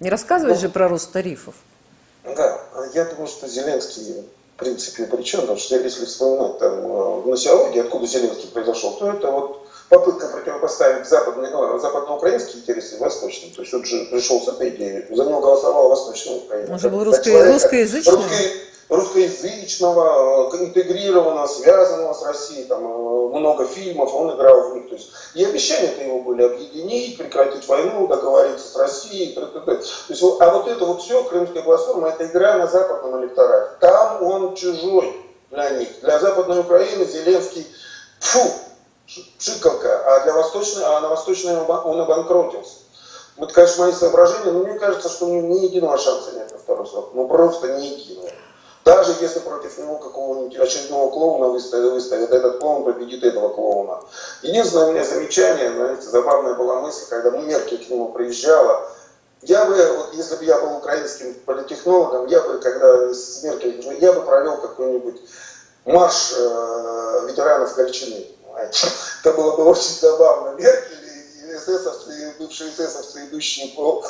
[0.00, 1.54] Не рассказывать ну, же про рост тарифов.
[2.24, 2.60] Да,
[2.94, 4.24] я думаю, что Зеленский
[4.58, 9.12] в принципе причем, потому что если вспоминать там э, в носиологии, откуда Зеленский произошел, то
[9.12, 13.52] это вот попытка противопоставить западные, ну, западноукраинские интересы восточным.
[13.52, 16.72] То есть он же пришел с этой идеей, за него голосовала Восточная Украина.
[16.72, 18.14] Он же был русско- русскоязычный.
[18.14, 24.88] Русский, русскоязычного, интегрированного, связанного с Россией, там э, много фильмов, он играл в них.
[24.88, 29.34] То есть, и обещания-то его были объединить, прекратить войну, договориться с Россией.
[29.34, 29.64] Т -т -т.
[29.64, 33.70] То есть, а вот это вот все, Крымская платформа, это игра на западном электорате.
[33.80, 35.14] Там он чужой
[35.50, 35.88] для них.
[36.02, 37.66] Для Западной Украины Зеленский,
[38.20, 38.40] фу,
[39.38, 42.74] шикалка, а, для Восточной, а на Восточной он обанкротился.
[43.36, 46.58] Вот, конечно, мои соображения, но мне кажется, что у него ни единого шанса нет на
[46.58, 47.10] второй срок.
[47.14, 48.30] Ну, просто ни единого.
[48.84, 54.00] Даже если против него какого-нибудь очередного клоуна выставят, выставят, этот клоун победит этого клоуна.
[54.42, 58.88] Единственное у меня замечание, знаете, забавная была мысль, когда Меркель к нему приезжала,
[59.42, 64.12] я бы, вот если бы я был украинским политехнологом, я бы, когда с Меркель, я
[64.12, 65.20] бы провел какой-нибудь
[65.84, 68.26] марш э, ветеранов Гольчины.
[68.58, 70.56] Это было бы очень забавно.
[70.56, 74.04] Меркель и эсэсовцы, и бывшие эсэсовцы, идущие по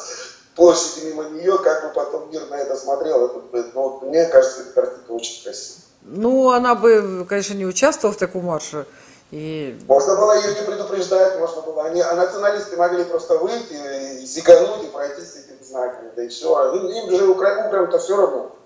[0.56, 3.26] площади мимо нее, как бы потом мир на это смотрел.
[3.26, 5.82] Это, ну, мне кажется, эта картинка очень красивая.
[6.02, 8.86] Ну, она бы, конечно, не участвовала в таком марше.
[9.30, 9.78] И...
[9.86, 11.84] Можно было ее не предупреждать, можно было.
[11.84, 16.28] Они, а националисты могли просто выйти, и зигануть и пройти с этими знаками, да и
[16.28, 16.74] все.
[16.74, 18.56] Им, им же украинцам-то все равно.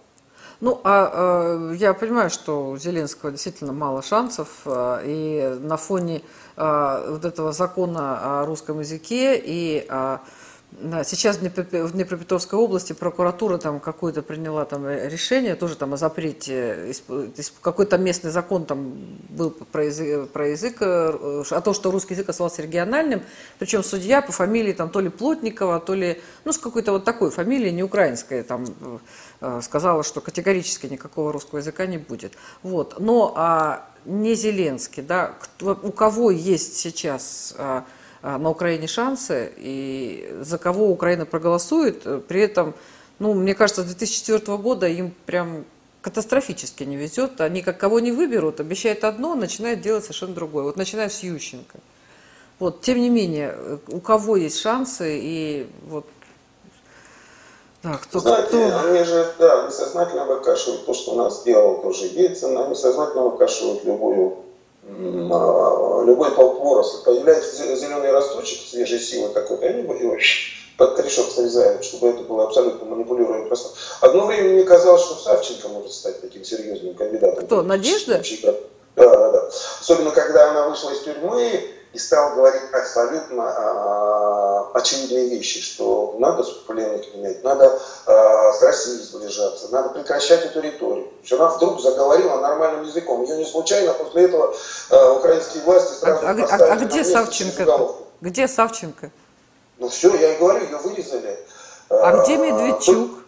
[0.63, 6.23] Ну, а, а я понимаю, что у Зеленского действительно мало шансов, а, и на фоне
[6.57, 9.85] а, вот этого закона о русском языке и
[10.81, 16.95] да, сейчас в Днепропетровской области прокуратура там какое-то приняла там решение тоже там о запрете,
[17.61, 18.95] какой-то местный закон там
[19.29, 23.23] был про язык, про язык, э, о том, что русский язык оставался региональным,
[23.59, 27.31] причем судья по фамилии там то ли Плотникова, то ли, ну, с какой-то вот такой
[27.31, 28.99] фамилией, не украинской, там э,
[29.61, 32.35] сказала, что категорически никакого русского языка не будет.
[32.63, 37.85] Вот, но а, не Зеленский, да, кто, у кого есть сейчас а,
[38.23, 42.27] а, на Украине шансы, и за кого Украина проголосует.
[42.27, 42.75] При этом,
[43.19, 45.65] ну, мне кажется, с 2004 года им прям
[46.03, 47.41] катастрофически не везет.
[47.41, 50.65] Они как кого не выберут, обещают одно, начинают делать совершенно другое.
[50.65, 51.79] Вот начиная с Ющенко.
[52.59, 56.07] Вот, тем не менее, у кого есть шансы, и вот
[57.83, 58.89] да, кто, Знаете, кто...
[58.89, 63.85] они же, да, несознательно выкашивают то, что у нас делал тоже Ельцин, они сознательно выкашивают
[63.85, 64.37] любую
[64.85, 69.95] любой полпоросли, появляется зеленый росточек свежей силы какой-то, они его
[70.77, 73.81] под корешок срезают, чтобы это было абсолютно манипулируемое пространство.
[74.01, 77.47] Одно время мне казалось, что Савченко может стать таким серьезным кандидатом.
[77.47, 78.23] Кто, Надежда?
[78.43, 78.55] Да,
[78.97, 79.51] да, да.
[79.81, 86.43] Особенно, когда она вышла из тюрьмы и стала говорить абсолютно а, очевидные вещи, что надо
[86.43, 91.13] с пленниками иметь, надо а, с Россией сближаться, надо прекращать эту риторику.
[91.31, 93.23] Она вдруг заговорила нормальным языком.
[93.23, 94.55] Ее не случайно после этого
[94.91, 97.67] а, украинские власти сразу а, а, а, а где Савченко?
[98.21, 99.11] Где Савченко?
[99.79, 101.39] Ну все, я и говорю, ее вырезали.
[101.91, 103.22] А, а где Медведчук?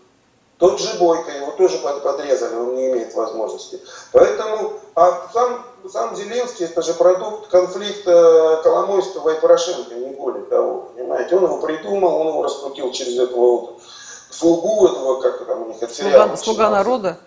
[0.59, 3.81] Тот же Бойко, его тоже подрезали, он не имеет возможности.
[4.13, 10.91] Поэтому, а сам, сам Зеленский, это же продукт конфликта Коломойского и Порошенко, не более того,
[10.95, 11.37] понимаете.
[11.37, 13.81] Он его придумал, он его раскрутил через этого вот
[14.31, 17.19] слугу этого, как там у них, это Слуга, слуга народа?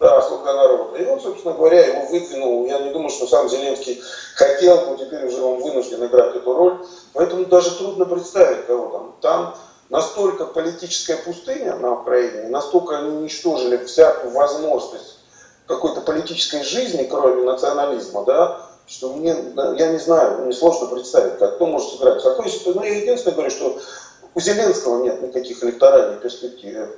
[0.00, 0.98] Да, слуга народа.
[0.98, 2.66] И он, собственно говоря, его выдвинул.
[2.66, 4.02] Я не думаю, что сам Зеленский
[4.34, 6.84] хотел, но теперь уже он вынужден играть эту роль.
[7.12, 9.14] Поэтому даже трудно представить, кого там.
[9.20, 9.54] Там
[9.92, 15.18] настолько политическая пустыня на Украине, настолько они уничтожили всякую возможность
[15.66, 19.36] какой-то политической жизни, кроме национализма, да, что мне,
[19.76, 22.22] я не знаю, мне сложно представить, как кто может сыграть.
[22.22, 23.78] Какой, ну, я единственное говорю, что
[24.34, 26.88] у Зеленского нет никаких электоральных перспектив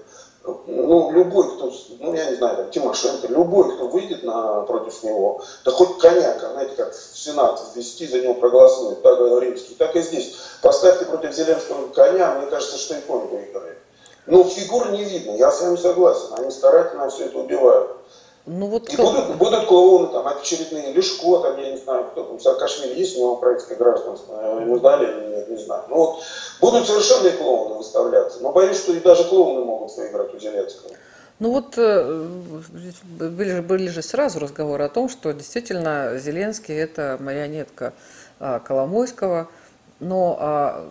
[0.46, 5.42] ну, любой, кто, ну, я не знаю, там, Тимошенко, любой, кто выйдет на, против него,
[5.64, 10.02] да хоть коняка, знаете, как в Сенат ввести, за него проголосует, так римский, так и
[10.02, 10.36] здесь.
[10.60, 13.78] Поставьте против Зеленского коня, мне кажется, что и конь выиграет.
[14.26, 17.96] Но фигур не видно, я с вами согласен, они старательно все это убивают.
[18.46, 22.38] Ну, вот и будут, будут клоуны, там, очередные, Лешко, там, я не знаю, кто там,
[22.38, 25.84] Саакашвили, есть у него украинское гражданство, ему дали нет, не знаю.
[25.88, 26.22] Ну, вот,
[26.60, 30.90] будут совершенные клоуны выставляться, но боюсь, что и даже клоуны могут выиграть у Зеленского.
[31.40, 32.26] Ну вот э,
[33.18, 37.92] были, были же сразу разговоры о том, что действительно Зеленский это марионетка
[38.38, 39.48] а, Коломойского,
[39.98, 40.88] но а,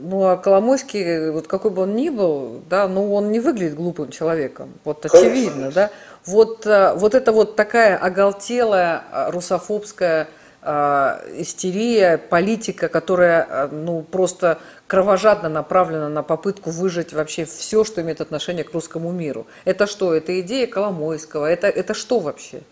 [0.00, 4.10] ну а Коломойский, вот какой бы он ни был, да, ну он не выглядит глупым
[4.10, 5.90] человеком, вот очевидно, да.
[6.26, 10.28] Вот, э, вот это вот такая оголтелая э, русофобская
[10.60, 10.68] э,
[11.36, 14.58] истерия, политика, которая ну, просто
[14.88, 19.46] кровожадно направлена на попытку выжить вообще все, что имеет отношение к русскому миру.
[19.64, 20.12] Это что?
[20.14, 21.46] Это идея Коломойского?
[21.46, 22.62] Это, это что вообще?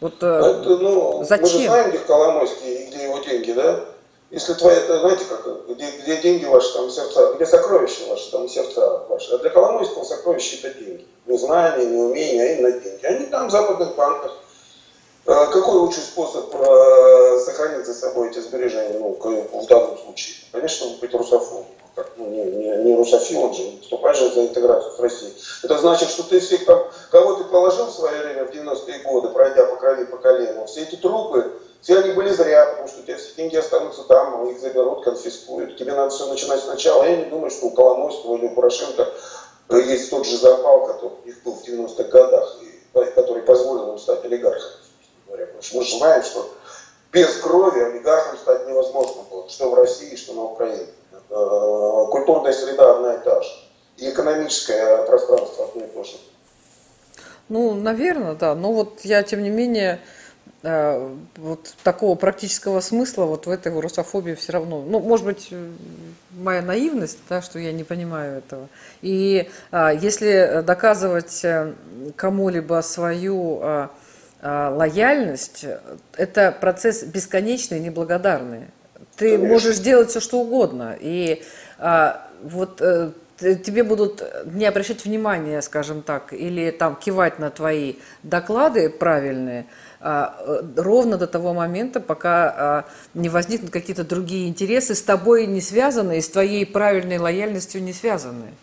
[0.00, 1.42] Вот, это, ну, зачем?
[1.42, 3.84] Мы же знаем, где Коломойский и где его деньги, да?
[4.30, 8.48] Если твои, это, знаете, как, где, где деньги ваши, там сердца, где сокровища ваши, там
[8.48, 9.32] сердца ваши.
[9.32, 11.06] А для Коломойского сокровища это деньги.
[11.26, 13.04] Не знания, не умения, а именно деньги.
[13.06, 14.36] Они там в западных банках.
[15.26, 20.36] А какой лучший способ э, сохранить за собой эти сбережения, ну, в данном случае?
[20.52, 21.64] Конечно, быть русофобом.
[21.94, 25.32] Как, ну, не, не, не русофил, он же вступаешь же за интеграцию с Россией.
[25.62, 29.28] Это значит, что ты всех там, кого ты положил в свое время в 90-е годы,
[29.28, 33.02] пройдя по крови по колену, все эти трупы, все они были зря, потому что у
[33.02, 35.76] тебя все деньги останутся там, их заберут, конфискуют.
[35.76, 37.04] Тебе надо все начинать сначала.
[37.04, 39.06] Я не думаю, что у Коломойского или у Порошенко
[39.70, 42.56] есть тот же запал, который у них был в 90-х годах,
[43.14, 44.84] который позволил им стать олигархами.
[45.26, 46.50] Потому что мы же знаем, что
[47.12, 50.86] без крови олигархом стать невозможно было, что в России, что на Украине.
[51.30, 53.50] Э, культурная среда одна и та же.
[53.96, 56.16] И экономическое пространство одно и то же.
[57.48, 58.54] Ну, наверное, да.
[58.54, 60.00] Но вот я, тем не менее,
[60.64, 64.82] вот такого практического смысла вот в этой русофобии все равно.
[64.82, 65.52] Ну, может быть,
[66.30, 68.68] моя наивность, да, что я не понимаю этого.
[69.02, 71.44] И а, если доказывать
[72.16, 73.90] кому-либо свою а,
[74.40, 75.66] а, лояльность,
[76.16, 78.68] это процесс бесконечный, неблагодарный.
[79.16, 79.48] Ты Конечно.
[79.48, 80.96] можешь делать все, что угодно.
[80.98, 81.42] И
[81.78, 82.80] а, вот
[83.38, 89.66] тебе будут не обращать внимания, скажем так, или там кивать на твои доклады правильные,
[90.00, 95.60] а, ровно до того момента, пока а, не возникнут какие-то другие интересы, с тобой не
[95.60, 98.54] связанные, с твоей правильной лояльностью не связанные.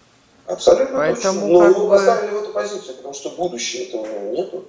[0.45, 1.53] Абсолютно Поэтому точно.
[1.53, 1.95] Но его бы...
[1.95, 4.65] поставили в эту позицию, потому что будущего этого нету.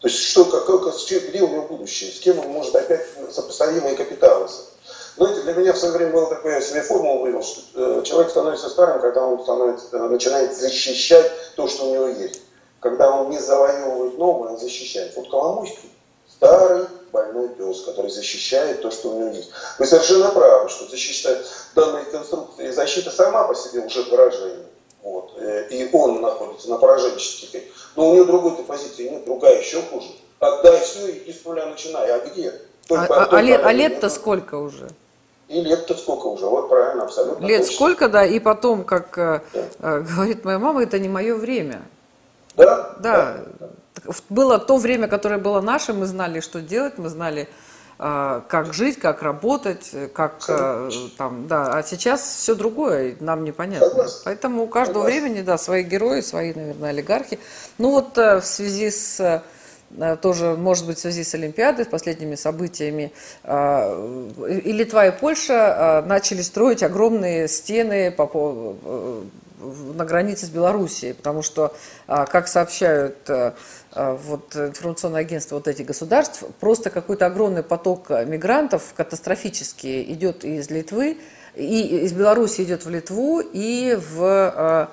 [0.00, 0.94] То есть что, как, как,
[1.28, 4.48] где у него будущее, с кем он может опять сопоставимые капиталы.
[5.16, 8.30] Знаете, для меня в свое время было такое, я себе формулу вывел, что э, человек
[8.30, 12.42] становится старым, когда он становится, э, начинает защищать то, что у него есть.
[12.80, 15.14] Когда он не завоевывает новое, он защищает.
[15.16, 15.90] Вот Коломойский
[16.28, 19.50] старый больной пес, который защищает то, что у него есть.
[19.78, 21.38] Вы совершенно правы, что защищать
[21.74, 24.66] данные конструкции, защита сама по себе уже поражение.
[25.02, 25.32] Вот.
[25.36, 27.62] Э, и он находится на пораженческих.
[27.96, 30.08] Но у него другой-то позиции нет, другая еще хуже.
[30.40, 32.10] Отдай все и с нуля начинай.
[32.10, 32.52] А где?
[32.88, 34.88] Только, а, а, а, лет, а лет-то сколько уже?
[35.52, 37.44] И лет-то сколько уже, вот правильно, абсолютно.
[37.44, 37.74] Лет точно.
[37.74, 39.98] сколько, да, и потом, как э, да.
[39.98, 41.82] э, говорит моя мама, это не мое время.
[42.56, 42.96] Да?
[43.00, 43.36] Да.
[43.60, 43.68] да.
[44.30, 47.50] Было то время, которое было наше, мы знали, что делать, мы знали,
[47.98, 51.66] а, как жить, как работать, как э, там, да.
[51.74, 53.90] А сейчас все другое, нам непонятно.
[53.90, 54.20] Согласен.
[54.24, 55.22] Поэтому у каждого Согласен.
[55.22, 57.38] времени, да, свои герои, свои, наверное, олигархи.
[57.76, 59.42] Ну вот э, в связи с э,
[60.20, 63.12] тоже, может быть, в связи с Олимпиадой, с последними событиями,
[63.44, 68.76] и Литва, и Польша начали строить огромные стены по,
[69.94, 71.74] на границе с Белоруссией, потому что,
[72.06, 73.30] как сообщают
[73.94, 81.18] вот информационное агентство вот этих государств, просто какой-то огромный поток мигрантов катастрофически идет из Литвы,
[81.54, 84.88] и из Беларуси идет в Литву и в,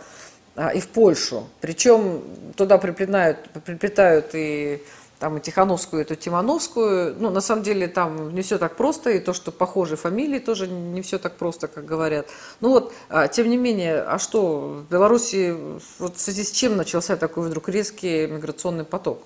[0.74, 1.47] и в Польшу.
[1.62, 2.22] Причем
[2.55, 4.84] туда приплетают, приплетают и
[5.20, 7.16] там и Тихановскую, и эту Тимановскую.
[7.20, 10.68] Ну, на самом деле, там не все так просто, и то, что похожи фамилии, тоже
[10.68, 12.28] не все так просто, как говорят.
[12.62, 15.55] Ну вот, а, тем не менее, а что, в Беларуси,
[15.99, 19.24] вот в связи с чем начался такой вдруг резкий миграционный поток?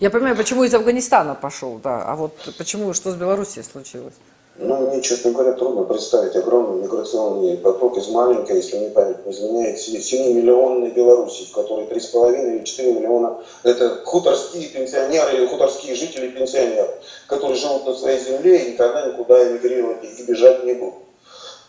[0.00, 4.14] Я понимаю, почему из Афганистана пошел, да, а вот почему, что с Белоруссией случилось?
[4.56, 9.32] Ну, мне, честно говоря, трудно представить огромный миграционный поток из маленькой, если мне память не
[9.32, 16.28] изменяет, 7-миллионной Беларуси, в которой 3,5 или 4 миллиона– это хуторские пенсионеры или хуторские жители
[16.28, 16.88] пенсионеры,
[17.26, 21.02] которые живут на своей земле и никогда никуда эмигрировать и бежать не будут.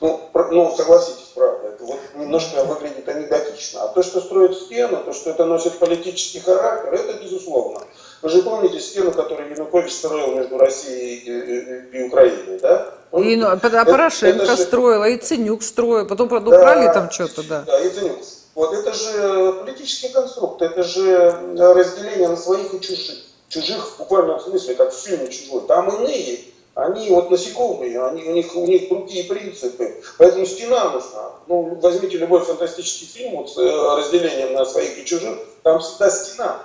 [0.02, 0.20] Ну,
[0.52, 3.84] ну, согласитесь, правда, это вот немножко выглядит анекдотично.
[3.84, 7.80] А то, что строят стену, то, что это носит политический характер, это безусловно.
[8.26, 12.92] Вы же помните стену, которую Янукович строил между Россией и, и, и Украиной, да?
[13.20, 17.44] И, ну, а Порошенко это, это строил, и Ценюк строил, потом, правда, да, там что-то,
[17.44, 17.64] да.
[17.68, 18.18] Да, и Ценюк.
[18.56, 23.16] Вот это же политический конструкт, это же разделение на своих и чужих.
[23.50, 25.62] Чужих в буквальном смысле, как в фильме «Чужой».
[25.68, 26.40] Там иные,
[26.74, 30.02] они вот насекомые, они, у, них, у них другие принципы.
[30.18, 31.32] Поэтому стена нужна.
[31.46, 36.10] Ну, возьмите любой фантастический фильм вот, с э, разделением на своих и чужих, там всегда
[36.10, 36.60] стена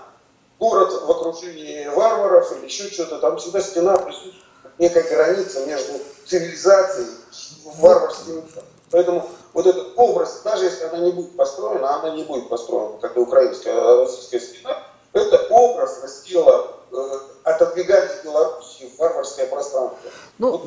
[0.60, 4.34] город в окружении варваров или еще что-то, там всегда стена присутствует,
[4.78, 5.94] некая граница между
[6.26, 8.44] цивилизацией и варварским.
[8.90, 13.16] Поэтому вот этот образ, даже если она не будет построена, она не будет построена, как
[13.16, 14.82] и украинская, а российская стена,
[15.12, 19.98] это образ раздела э, отодвигания Беларуси в варварское пространство.
[20.38, 20.64] Ну, вот,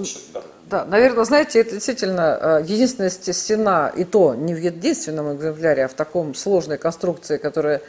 [0.73, 5.87] да, наверное, знаете, это действительно э, единственная стена, и то не в единственном экземпляре, а
[5.87, 7.83] в таком сложной конструкции, которая,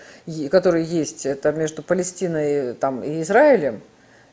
[0.50, 3.80] которая есть, это между Палестиной там, и Израилем.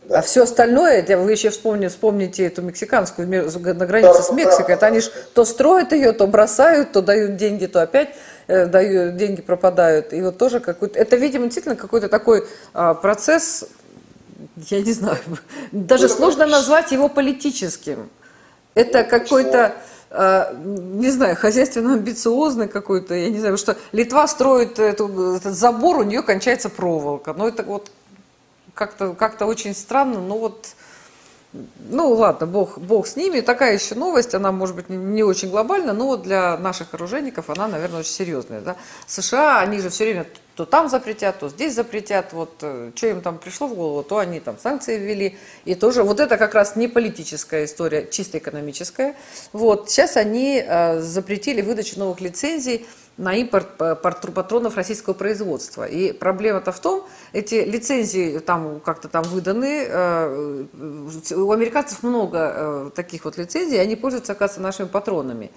[0.04, 0.20] Да.
[0.20, 4.68] А все остальное, это вы еще вспомните, вспомните эту мексиканскую на границе да, с Мексикой,
[4.68, 8.10] да, это они же то строят ее, то бросают, то дают деньги, то опять
[8.48, 10.12] э, дают, деньги пропадают.
[10.12, 13.64] И вот тоже какой-то, это, видимо, действительно какой-то такой а, процесс,
[14.58, 15.20] я не знаю,
[15.72, 18.10] даже ну, сложно назвать его политическим.
[18.74, 19.76] Это какой-то,
[20.10, 26.04] э, не знаю, хозяйственно-амбициозный какой-то, я не знаю, что Литва строит эту, этот забор, у
[26.04, 27.34] нее кончается проволока.
[27.34, 27.92] Но это вот
[28.74, 30.76] как-то как очень странно, но вот
[31.90, 33.42] ну ладно, бог, бог с ними.
[33.42, 38.00] Такая еще новость, она может быть не очень глобальна, но для наших оружейников она, наверное,
[38.00, 38.62] очень серьезная.
[38.62, 38.78] Да?
[39.06, 42.34] США, они же все время то там запретят, то здесь запретят.
[42.34, 45.38] Вот э, что им там пришло в голову, то они там санкции ввели.
[45.66, 49.16] И тоже вот это как раз не политическая история, чисто экономическая.
[49.54, 52.86] Вот сейчас они э, запретили выдачу новых лицензий
[53.18, 55.84] на импорт патронов российского производства.
[55.84, 60.66] И проблема-то в том, эти лицензии там как-то там выданы, э,
[61.36, 65.52] у американцев много э, таких вот лицензий, они пользуются, оказывается, нашими патронами.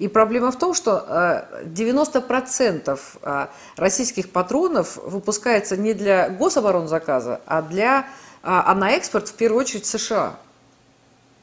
[0.00, 8.06] И проблема в том, что 90% российских патронов выпускается не для гособоронзаказа, а, для,
[8.42, 10.36] а на экспорт в первую очередь США.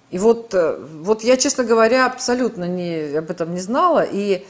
[0.09, 4.05] И вот, э, вот я, честно говоря, абсолютно не, об этом не знала.
[4.09, 4.45] И а,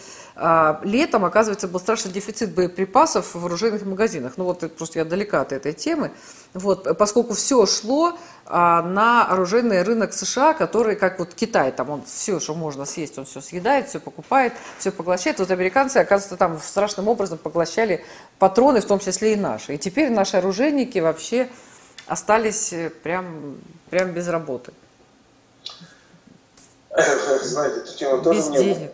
[0.84, 4.34] летом, оказывается, был страшный дефицит боеприпасов в вооруженных магазинах.
[4.38, 6.12] Ну вот просто я далека от этой темы.
[6.54, 12.04] Вот, поскольку все шло а, на оружейный рынок США, который, как вот Китай, там он
[12.04, 15.40] все, что можно съесть, он все съедает, все покупает, все поглощает.
[15.40, 18.06] Вот американцы, оказывается, там страшным образом поглощали
[18.38, 19.76] патроны, в том числе и наши.
[19.76, 21.50] И теперь наши оружейники вообще
[22.06, 23.58] остались э, прям,
[23.90, 24.72] прям без работы.
[27.44, 28.92] Знаете, эта тема тоже Без мне денег.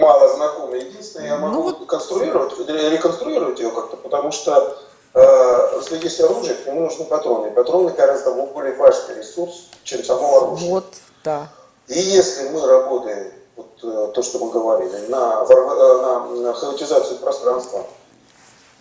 [0.00, 0.76] мало знакома.
[0.76, 1.86] Единственное, я могу ну, вот...
[1.86, 4.76] конструировать, реконструировать ее как-то, потому что
[5.14, 7.52] э, если есть оружие, к нему нужны патроны.
[7.52, 10.70] Патроны гораздо более важный ресурс, чем само оружие.
[10.70, 10.86] Вот,
[11.24, 11.48] да.
[11.86, 17.86] И если мы работаем, вот э, то, что мы говорили, на, на, на хаотизацию пространства,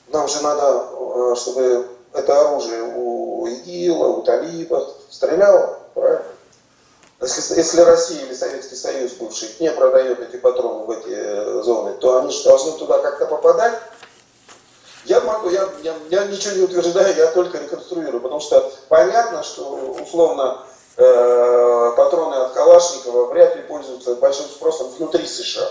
[0.07, 6.23] нам же надо, э, чтобы это оружие у ИГИЛа, у талибов стреляло, правильно?
[7.21, 12.19] Если, Россия или Советский Союз бывший не продает эти патроны в эти э, зоны, то
[12.19, 13.77] они же должны туда как-то попадать.
[15.03, 19.97] Я могу, я, я, я ничего не утверждаю, я только реконструирую, потому что понятно, что
[20.01, 20.63] условно
[20.95, 25.67] э, патроны от Калашникова вряд ли пользуются большим спросом внутри США.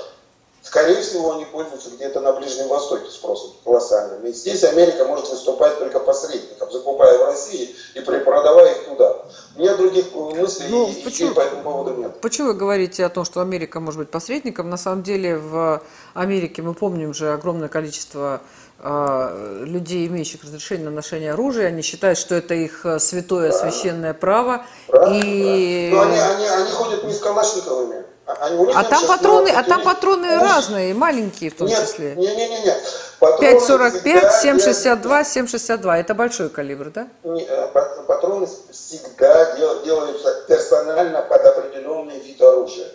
[0.62, 4.26] Скорее всего, они пользуются где-то на Ближнем Востоке спросом колоссальным.
[4.26, 9.16] И здесь Америка может выступать только посредником, закупая в России и продавая их туда.
[9.56, 12.20] У меня других мыслей ну, и почему, по этому поводу нет.
[12.20, 14.68] Почему вы говорите о том, что Америка может быть посредником?
[14.68, 15.80] На самом деле в
[16.14, 18.40] Америке мы помним же огромное количество
[18.80, 21.68] э, людей, имеющих разрешение на ношение оружия.
[21.68, 23.70] Они считают, что это их святое Правильно.
[23.72, 24.66] священное право.
[24.88, 25.90] Правильно, и...
[25.92, 28.07] Но они, они, они ходят не с калашниковыми.
[28.28, 32.14] Они, а там патроны, а там патроны разные, маленькие в том нет, числе.
[32.14, 32.76] Нет, нет, нет, нет.
[33.20, 34.04] 5,45,
[34.44, 35.96] 7,62, 7,62.
[35.96, 37.08] Это большой калибр, да?
[37.24, 37.68] Э,
[38.06, 42.90] патроны всегда делаются персонально под определенный вид оружия.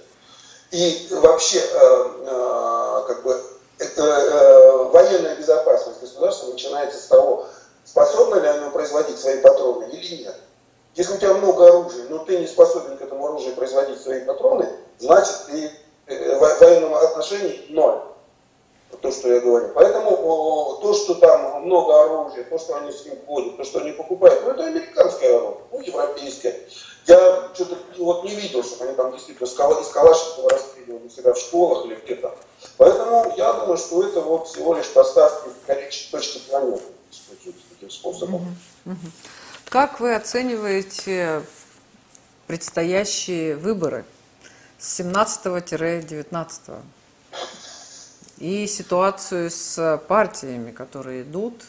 [0.70, 3.42] И вообще, э, э, как бы,
[3.80, 7.48] это военная безопасность государства начинается с того,
[7.84, 10.36] способно ли оно производить свои патроны или нет.
[10.96, 14.70] Если у тебя много оружия, но ты не способен к этому оружию производить свои патроны,
[15.00, 15.70] значит и
[16.08, 18.00] э, в военном отношении ноль.
[19.02, 19.70] То, что я говорю.
[19.74, 23.92] Поэтому то, что там много оружия, то, что они с ним ходят, то, что они
[23.92, 26.56] покупают, ну это американское оружие, ну европейское.
[27.08, 31.86] Я что-то вот не видел, чтобы они там действительно из Калашникова расстреливали себя в школах
[31.86, 32.34] или где-то.
[32.78, 37.90] Поэтому я думаю, что это вот всего лишь поставки в горячей точке планеты используются таким
[37.90, 38.56] способом.
[39.74, 41.42] Как вы оцениваете
[42.46, 44.06] предстоящие выборы?
[44.78, 46.76] с 17-19.
[48.38, 51.64] И ситуацию с партиями, которые идут,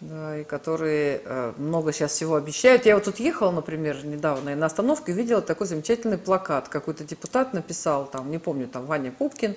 [0.00, 2.86] да, и которые э, много сейчас всего обещают.
[2.86, 6.68] Я вот тут ехала, например, недавно, и на остановке видела такой замечательный плакат.
[6.68, 9.56] Какой-то депутат написал, там, не помню, там, Ваня Пупкин.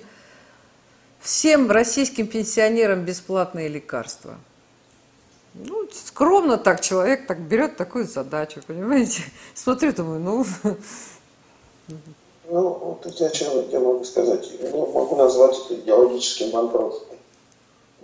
[1.20, 4.34] Всем российским пенсионерам бесплатные лекарства.
[5.54, 9.22] Ну, скромно так человек так берет такую задачу, понимаете?
[9.54, 10.46] Смотрю, думаю, ну,
[12.48, 17.16] ну, тут я, чем, я могу сказать, ну, могу назвать это идеологическим банкротством.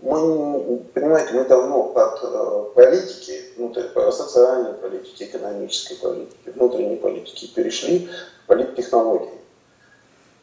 [0.02, 8.00] Мы, понимаете, мы давно от э, политики, внутрь, социальной политики, экономической политики, внутренней политики перешли
[8.06, 9.40] к политтехнологии.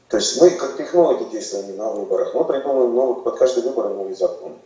[0.10, 4.16] То есть мы как технологи действуем на выборах, мы придумываем новый, под каждый выбор новый
[4.16, 4.58] закон.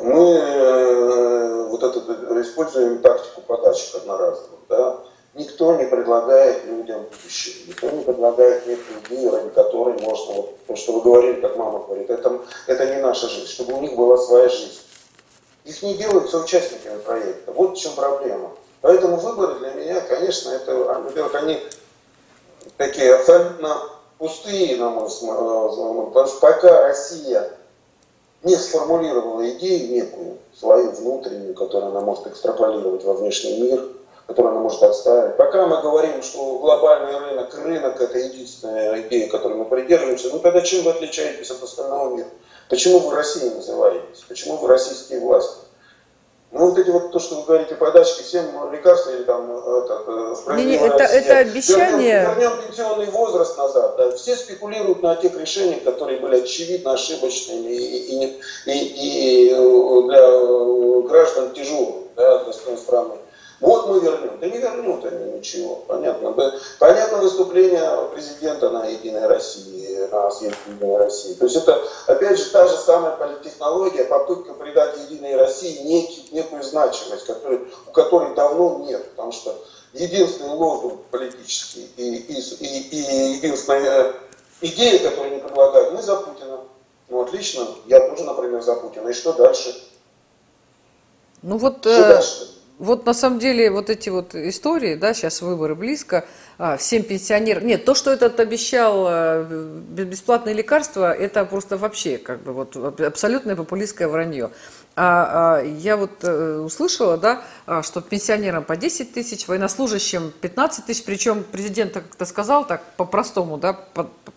[0.00, 4.60] Мы э, вот это, используем тактику подачи одноразовых.
[4.68, 5.00] Да?
[5.34, 10.76] Никто не предлагает людям будущее, никто не предлагает некую идею, ради которой можно, вот, то,
[10.76, 14.18] что вы говорили, как мама говорит, это, это не наша жизнь, чтобы у них была
[14.18, 14.80] своя жизнь.
[15.64, 17.52] Их не делают соучастниками проекта.
[17.52, 18.50] Вот в чем проблема.
[18.80, 21.60] Поэтому выборы для меня, конечно, это, во-первых, они
[22.76, 23.76] такие абсолютно
[24.18, 27.52] пустые, на мой взгляд, потому что пока Россия
[28.42, 33.84] не сформулировала идею некую, свою внутреннюю, которую она может экстраполировать во внешний мир–
[34.30, 35.36] которую она может отставить.
[35.36, 40.60] Пока мы говорим, что глобальный рынок, рынок это единственная идея, которой мы придерживаемся, ну тогда
[40.60, 42.28] чем вы отличаетесь от остального мира?
[42.68, 44.24] Почему вы Россией называетесь?
[44.28, 45.58] Почему вы российские власти?
[46.52, 50.64] Ну, вот эти вот, то, что вы говорите, подачки всем лекарств или там, это, не,
[50.64, 52.22] не, это, это обещание...
[52.22, 54.16] Вернем, вернем пенсионный возраст назад, да.
[54.16, 59.54] Все спекулируют на тех решениях, которые были очевидно ошибочными и, и, и, и
[60.08, 63.14] для граждан тяжелыми, да, для страны.
[63.60, 64.38] Вот мы вернем.
[64.40, 65.76] Да не вернут они ничего.
[65.86, 66.34] Понятно.
[66.78, 71.34] Понятно выступление президента на Единой России, на съезде Единой России.
[71.34, 76.62] То есть это, опять же, та же самая политтехнология, попытка придать Единой России некий, некую
[76.62, 79.10] значимость, который, у которой давно нет.
[79.10, 79.54] Потому что
[79.92, 84.14] единственный лозунг политический и, и, и, и единственная
[84.62, 86.60] идея, которую они предлагают, мы за Путина.
[87.10, 89.08] Ну, отлично, я тоже, например, за Путина.
[89.08, 89.76] И что дальше?
[91.42, 91.80] Ну вот...
[91.80, 92.08] Что э...
[92.08, 92.59] дальше?
[92.80, 96.24] Вот на самом деле вот эти вот истории, да, сейчас выборы близко,
[96.56, 97.66] а, всем пенсионерам...
[97.66, 103.54] Нет, то, что этот обещал а, бесплатные лекарства, это просто вообще как бы вот абсолютное
[103.54, 104.50] популистское вранье.
[104.96, 110.86] А, а я вот а, услышала, да, а, что пенсионерам по 10 тысяч, военнослужащим 15
[110.86, 113.74] тысяч, причем президент как-то сказал так по-простому, да,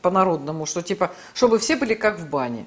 [0.01, 2.65] по-народному, что типа, чтобы все были как в бане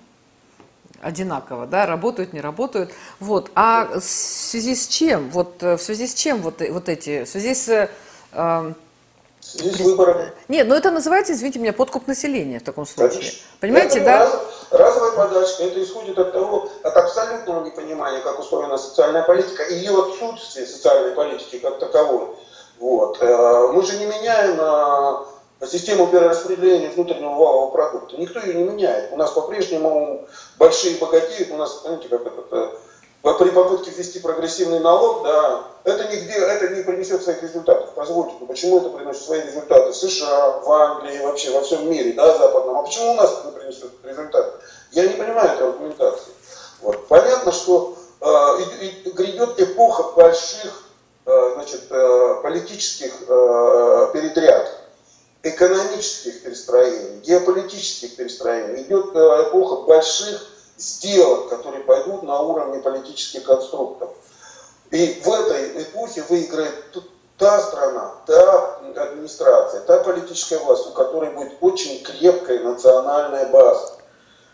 [1.03, 2.90] одинаково, да, работают, не работают.
[3.20, 3.51] Вот.
[3.55, 5.30] А в связи с чем?
[5.30, 7.24] Вот э, в связи с чем вот, э, вот эти?
[7.24, 7.88] В связи с...
[8.32, 8.72] Э,
[9.78, 10.32] выборы.
[10.49, 13.20] Нет, но это называется, извините меня, подкуп населения в таком случае.
[13.20, 13.38] Конечно.
[13.61, 14.18] Понимаете, да?
[14.18, 14.40] Раз,
[14.70, 19.92] разовая подачка, это исходит от того, от абсолютного непонимания, как устроена социальная политика, и ее
[19.92, 22.28] отсутствие социальной политики как таковой.
[22.78, 23.22] Вот.
[23.22, 24.59] Э, мы же не меняем
[25.64, 28.16] систему перераспределения внутреннего валового продукта.
[28.16, 29.12] Никто ее не меняет.
[29.12, 30.26] У нас по-прежнему
[30.59, 31.50] большие богатеют.
[31.50, 32.72] У нас, знаете, как это,
[33.34, 37.90] при попытке ввести прогрессивный налог, да, это нигде, это не принесет своих результатов.
[37.94, 42.12] Позвольте, ну почему это приносит свои результаты в США, в Англии, вообще во всем мире,
[42.12, 44.59] да, западном, а почему у нас это не принесет результаты?
[44.92, 46.32] Я не понимаю этой аргументации.
[46.82, 47.09] Вот.
[47.09, 48.26] Понятно, что э,
[48.80, 50.84] и, и грядет эпоха больших
[51.24, 54.86] э, значит, э, политических э, передряд
[55.49, 58.82] экономических перестроений, геополитических перестроений.
[58.82, 64.11] Идет э, эпоха больших сделок, которые пойдут на уровне политических конструктов.
[64.90, 66.74] И в этой эпохе выиграет
[67.38, 73.94] та страна, та администрация, та политическая власть, у которой будет очень крепкая национальная база,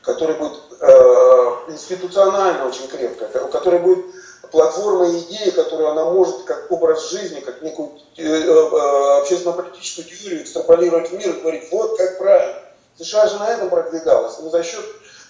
[0.03, 4.05] которая будет э, институционально очень крепкая, у которой будет
[4.53, 10.43] платформа и идеи, которую она может как образ жизни, как некую э, э, общественно-политическую теорию
[10.43, 12.59] экстраполировать в мир и говорить, вот как правильно.
[12.99, 14.85] США же на этом продвигалась, не за счет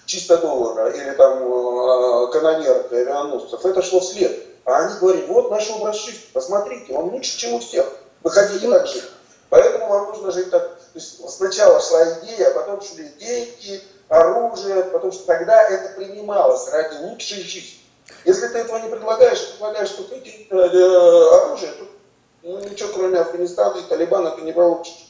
[0.05, 3.65] чисто доллара или там э, канонерок и авианосцев.
[3.65, 4.45] Это шло вслед.
[4.65, 7.85] А они говорят, вот наш образ жизни, посмотрите, он лучше, чем у всех.
[8.21, 9.03] Вы хотите так жить.
[9.49, 10.63] Поэтому вам нужно жить так.
[10.63, 16.69] То есть сначала шла идея, а потом шли деньги, оружие, потому что тогда это принималось
[16.69, 17.82] ради лучшей жизни.
[18.25, 21.85] Если ты этого не предлагаешь, предлагаешь только э, оружие, то
[22.43, 25.09] ну, ничего кроме Афганистана и Талибана ты не получишь.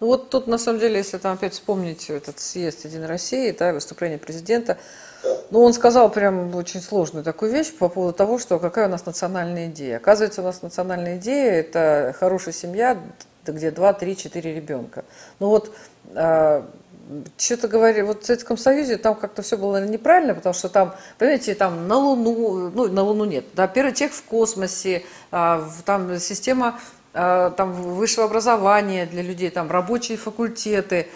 [0.00, 3.72] Ну вот тут на самом деле, если там опять вспомнить этот съезд Единой России, да,
[3.72, 4.76] выступление президента,
[5.22, 5.36] да.
[5.50, 9.06] ну он сказал прям очень сложную такую вещь по поводу того, что какая у нас
[9.06, 9.96] национальная идея.
[9.96, 12.98] Оказывается, у нас национальная идея– это хорошая семья,
[13.46, 15.04] где 2, 3, 4 ребенка.
[15.38, 15.70] Ну вот
[16.14, 16.68] а,
[17.38, 21.54] что-то говорили, вот в Советском Союзе там как-то все было неправильно, потому что там, понимаете,
[21.54, 26.80] там на Луну, ну, на Луну нет, да, первый человек в космосе, а, там система
[27.14, 31.08] а, там высшего образования для людей, там рабочие факультеты,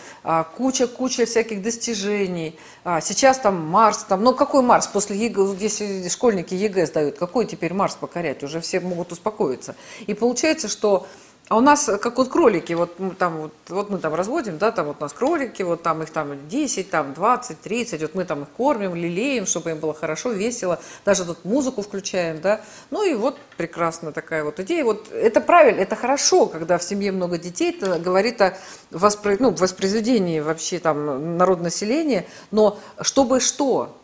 [0.56, 2.58] куча-куча всяких достижений.
[2.84, 7.46] А, сейчас там Марс, там, ну какой Марс после ЕГЭ, если школьники ЕГЭ сдают, какой
[7.46, 9.74] теперь Марс покорять, уже все могут успокоиться.
[10.06, 11.06] И получается, что
[11.50, 14.86] а у нас, как вот кролики, вот там, вот, вот мы там разводим, да, там
[14.86, 18.42] вот у нас кролики, вот там их там 10, там 20, 30, вот мы там
[18.42, 22.60] их кормим, лелеем, чтобы им было хорошо, весело, даже тут музыку включаем, да,
[22.92, 27.10] ну и вот прекрасная такая вот идея, вот это правильно, это хорошо, когда в семье
[27.10, 28.56] много детей, это говорит о
[28.92, 29.34] воспро...
[29.40, 34.00] ну, воспроизведении вообще там народонаселения, но чтобы что,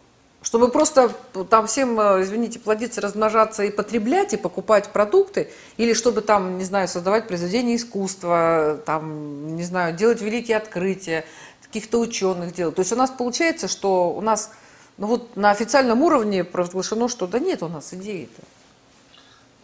[0.46, 1.10] чтобы просто
[1.50, 6.62] там всем, э, извините, плодиться, размножаться и потреблять, и покупать продукты, или чтобы там, не
[6.62, 11.24] знаю, создавать произведения искусства, там, не знаю, делать великие открытия,
[11.62, 12.76] каких-то ученых делать.
[12.76, 14.52] То есть у нас получается, что у нас
[14.98, 18.42] ну вот на официальном уровне провозглашено, что да нет у нас идеи-то.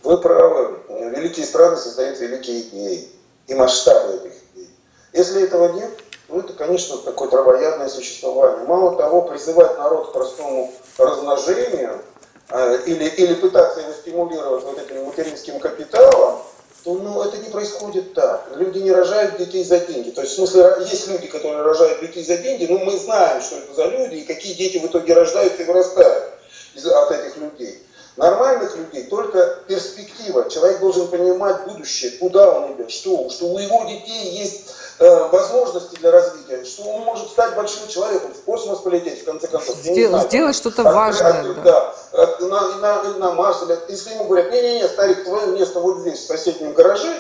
[0.03, 0.81] Вы правы.
[1.17, 3.09] Великие страны создают великие идеи
[3.47, 4.69] и масштабы этих идей.
[5.13, 6.02] Если этого нет,
[6.33, 8.67] ну, это, конечно, такое травоядное существование.
[8.67, 12.01] Мало того, призывать народ к простому размножению
[12.49, 16.41] э, или, или пытаться его стимулировать вот этим материнским капиталом,
[16.85, 18.49] то ну, это не происходит так.
[18.57, 20.11] Люди не рожают детей за деньги.
[20.11, 23.57] То есть, в смысле, есть люди, которые рожают детей за деньги, но мы знаем, что
[23.57, 26.33] это за люди и какие дети в итоге рождаются и вырастают
[26.75, 27.83] от этих людей.
[28.17, 30.49] Нормальных людей только перспектива.
[30.49, 34.67] Человек должен понимать будущее, куда он идет, что, что у его детей есть
[34.99, 39.49] э, возможности для развития, что он может стать большим человеком, в космос полететь, в конце
[39.49, 39.77] концов.
[39.77, 41.41] Сдел, сделать что-то важное.
[41.41, 41.95] От, да.
[42.13, 43.63] да от, на, на, на Марс.
[43.63, 47.15] Или, если ему говорят, не-не-не, старик, твое место вот здесь, в соседнем гараже,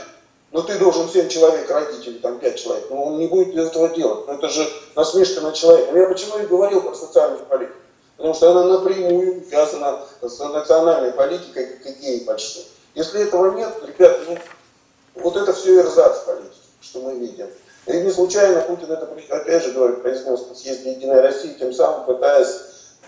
[0.50, 3.88] но ты должен 7 человек родить, или там 5 человек, но он не будет этого
[3.88, 4.26] делать.
[4.26, 5.96] Но это же насмешка на человека.
[5.96, 7.76] Я почему и говорил про социальную политику
[8.22, 12.64] потому что она напрямую связана с национальной политикой как идеей большой.
[12.94, 14.38] Если этого нет, ребят, ну,
[15.16, 17.48] вот это все эрзац политики, что мы видим.
[17.86, 22.06] И не случайно Путин это, опять же говорю, произнес на съезде Единой России, тем самым
[22.06, 22.60] пытаясь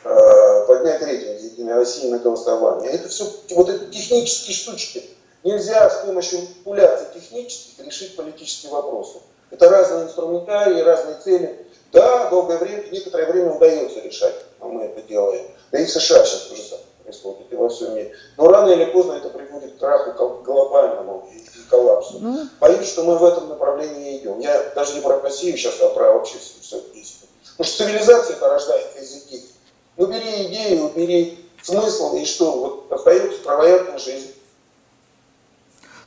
[0.02, 2.90] э, поднять рейтинг Единой России на голосование.
[2.90, 5.04] Это все вот эти технические штучки.
[5.44, 9.18] Нельзя с помощью манипуляций технических решить политические вопросы.
[9.50, 11.66] Это разные инструментарии, разные цели.
[11.92, 15.46] Да, долгое время, некоторое время удается решать а мы это делаем.
[15.70, 18.12] Да и в США сейчас тоже самое происходит, и во всем мире.
[18.36, 22.18] Но рано или поздно это приводит к краху глобальному и коллапсу.
[22.20, 22.48] Ну.
[22.60, 24.40] Боюсь, что мы в этом направлении идем.
[24.40, 27.28] Я даже не про Россию сейчас, а про вообще все действие.
[27.56, 29.44] Потому что цивилизация это из идей.
[29.96, 32.50] Убери идею, убери смысл, и что?
[32.52, 34.32] Вот остается травоядная жизнь.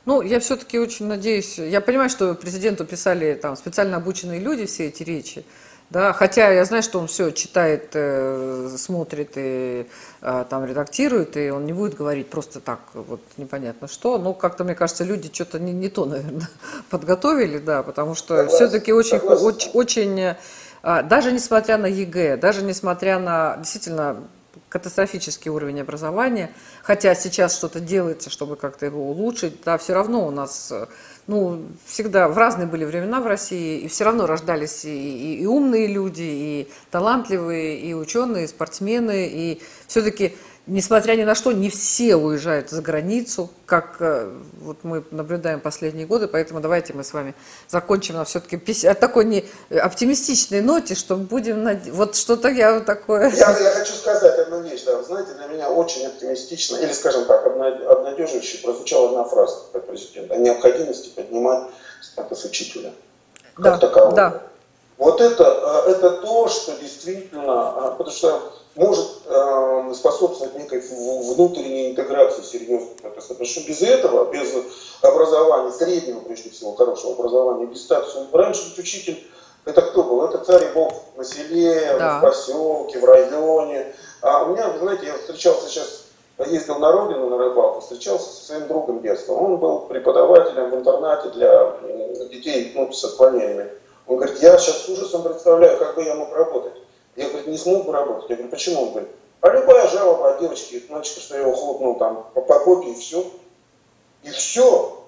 [0.04, 4.86] Ну, я все-таки очень надеюсь, я понимаю, что президенту писали там специально обученные люди все
[4.86, 5.44] эти речи,
[5.90, 9.86] да, хотя я знаю, что он все читает, э, смотрит и
[10.20, 14.18] э, там редактирует, и он не будет говорить просто так, вот непонятно что.
[14.18, 16.50] Но как-то, мне кажется, люди что-то не, не то, наверное,
[16.90, 23.18] подготовили, да, потому что все-таки очень, очень, очень, э, даже несмотря на ЕГЭ, даже несмотря
[23.18, 24.28] на действительно
[24.68, 26.50] катастрофический уровень образования,
[26.82, 30.86] хотя сейчас что-то делается, чтобы как-то его улучшить, да, все равно у нас э,
[31.28, 35.46] ну, всегда в разные были времена в России, и все равно рождались и, и, и
[35.46, 40.36] умные люди, и талантливые, и ученые, и спортсмены, и все-таки
[40.68, 46.06] несмотря ни на что, не все уезжают за границу, как э, вот мы наблюдаем последние
[46.06, 47.34] годы, поэтому давайте мы с вами
[47.68, 48.56] закончим на все-таки
[48.94, 51.86] такой не оптимистичной ноте, что будем над...
[51.88, 53.30] вот что-то я такое.
[53.30, 57.24] Я, я хочу сказать одну вещь, да, вы знаете, для меня очень оптимистично, или, скажем
[57.24, 61.68] так, обнадеживающе прозвучала одна фраза от президента о необходимости поднимать
[62.02, 62.92] статус учителя.
[63.56, 64.14] Да, как такового.
[64.14, 64.42] да.
[64.98, 71.90] Вот это, э, это то, что действительно, э, потому что может э, способствовать некой внутренней
[71.90, 74.54] интеграции серьезной Потому что без этого, без
[75.02, 79.20] образования, среднего, прежде всего, хорошего образования, без статуса, раньше быть учитель,
[79.64, 80.24] это кто был?
[80.24, 82.18] Это царь и бог на селе, да.
[82.18, 83.92] в поселке, в районе.
[84.22, 86.04] А у меня, вы знаете, я встречался сейчас,
[86.46, 89.32] ездил на родину на рыбалку, встречался со своим другом детства.
[89.32, 91.74] Он был преподавателем в интернате для
[92.30, 93.72] детей ну, с отклонениями.
[94.06, 96.74] Он говорит, я сейчас с ужасом представляю, как бы я мог работать.
[97.18, 98.30] Я, говорит, не смог бы работать.
[98.30, 98.82] Я говорю, почему?
[98.82, 99.10] Он говорит,
[99.40, 102.94] а любая жалоба от девочки, мальчика, что я его хлопнул там по, по попе и
[102.94, 103.26] все.
[104.22, 105.04] И все.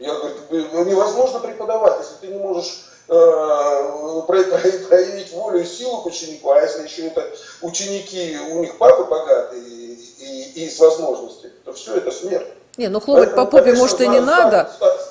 [0.00, 6.50] Я говорю, невозможно преподавать, если ты не можешь э, проявить волю и силу к ученику,
[6.50, 7.24] а если еще это
[7.62, 12.48] ученики, у них папы богатые и, и, и с возможностями, то все это смерть.
[12.76, 14.72] Не, ну хлопать Поэтому, по попе, конечно, может, и не надо.
[14.74, 15.02] Статус,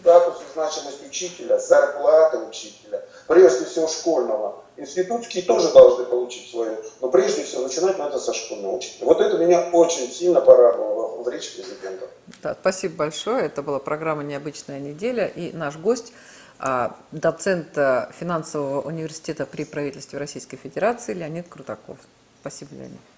[0.00, 7.08] статус и значимость учителя, зарплата учителя, прежде всего школьного, Институтские тоже должны получить свое, но
[7.08, 9.06] прежде всего начинать надо со школьного учителя.
[9.06, 12.08] Вот это меня очень сильно порадовало в речи президента.
[12.42, 13.46] Да, спасибо большое.
[13.46, 15.26] Это была программа «Необычная неделя».
[15.28, 16.12] И наш гость,
[16.58, 21.98] а, доцент а, финансового университета при правительстве Российской Федерации Леонид Крутаков.
[22.40, 23.11] Спасибо, Леонид.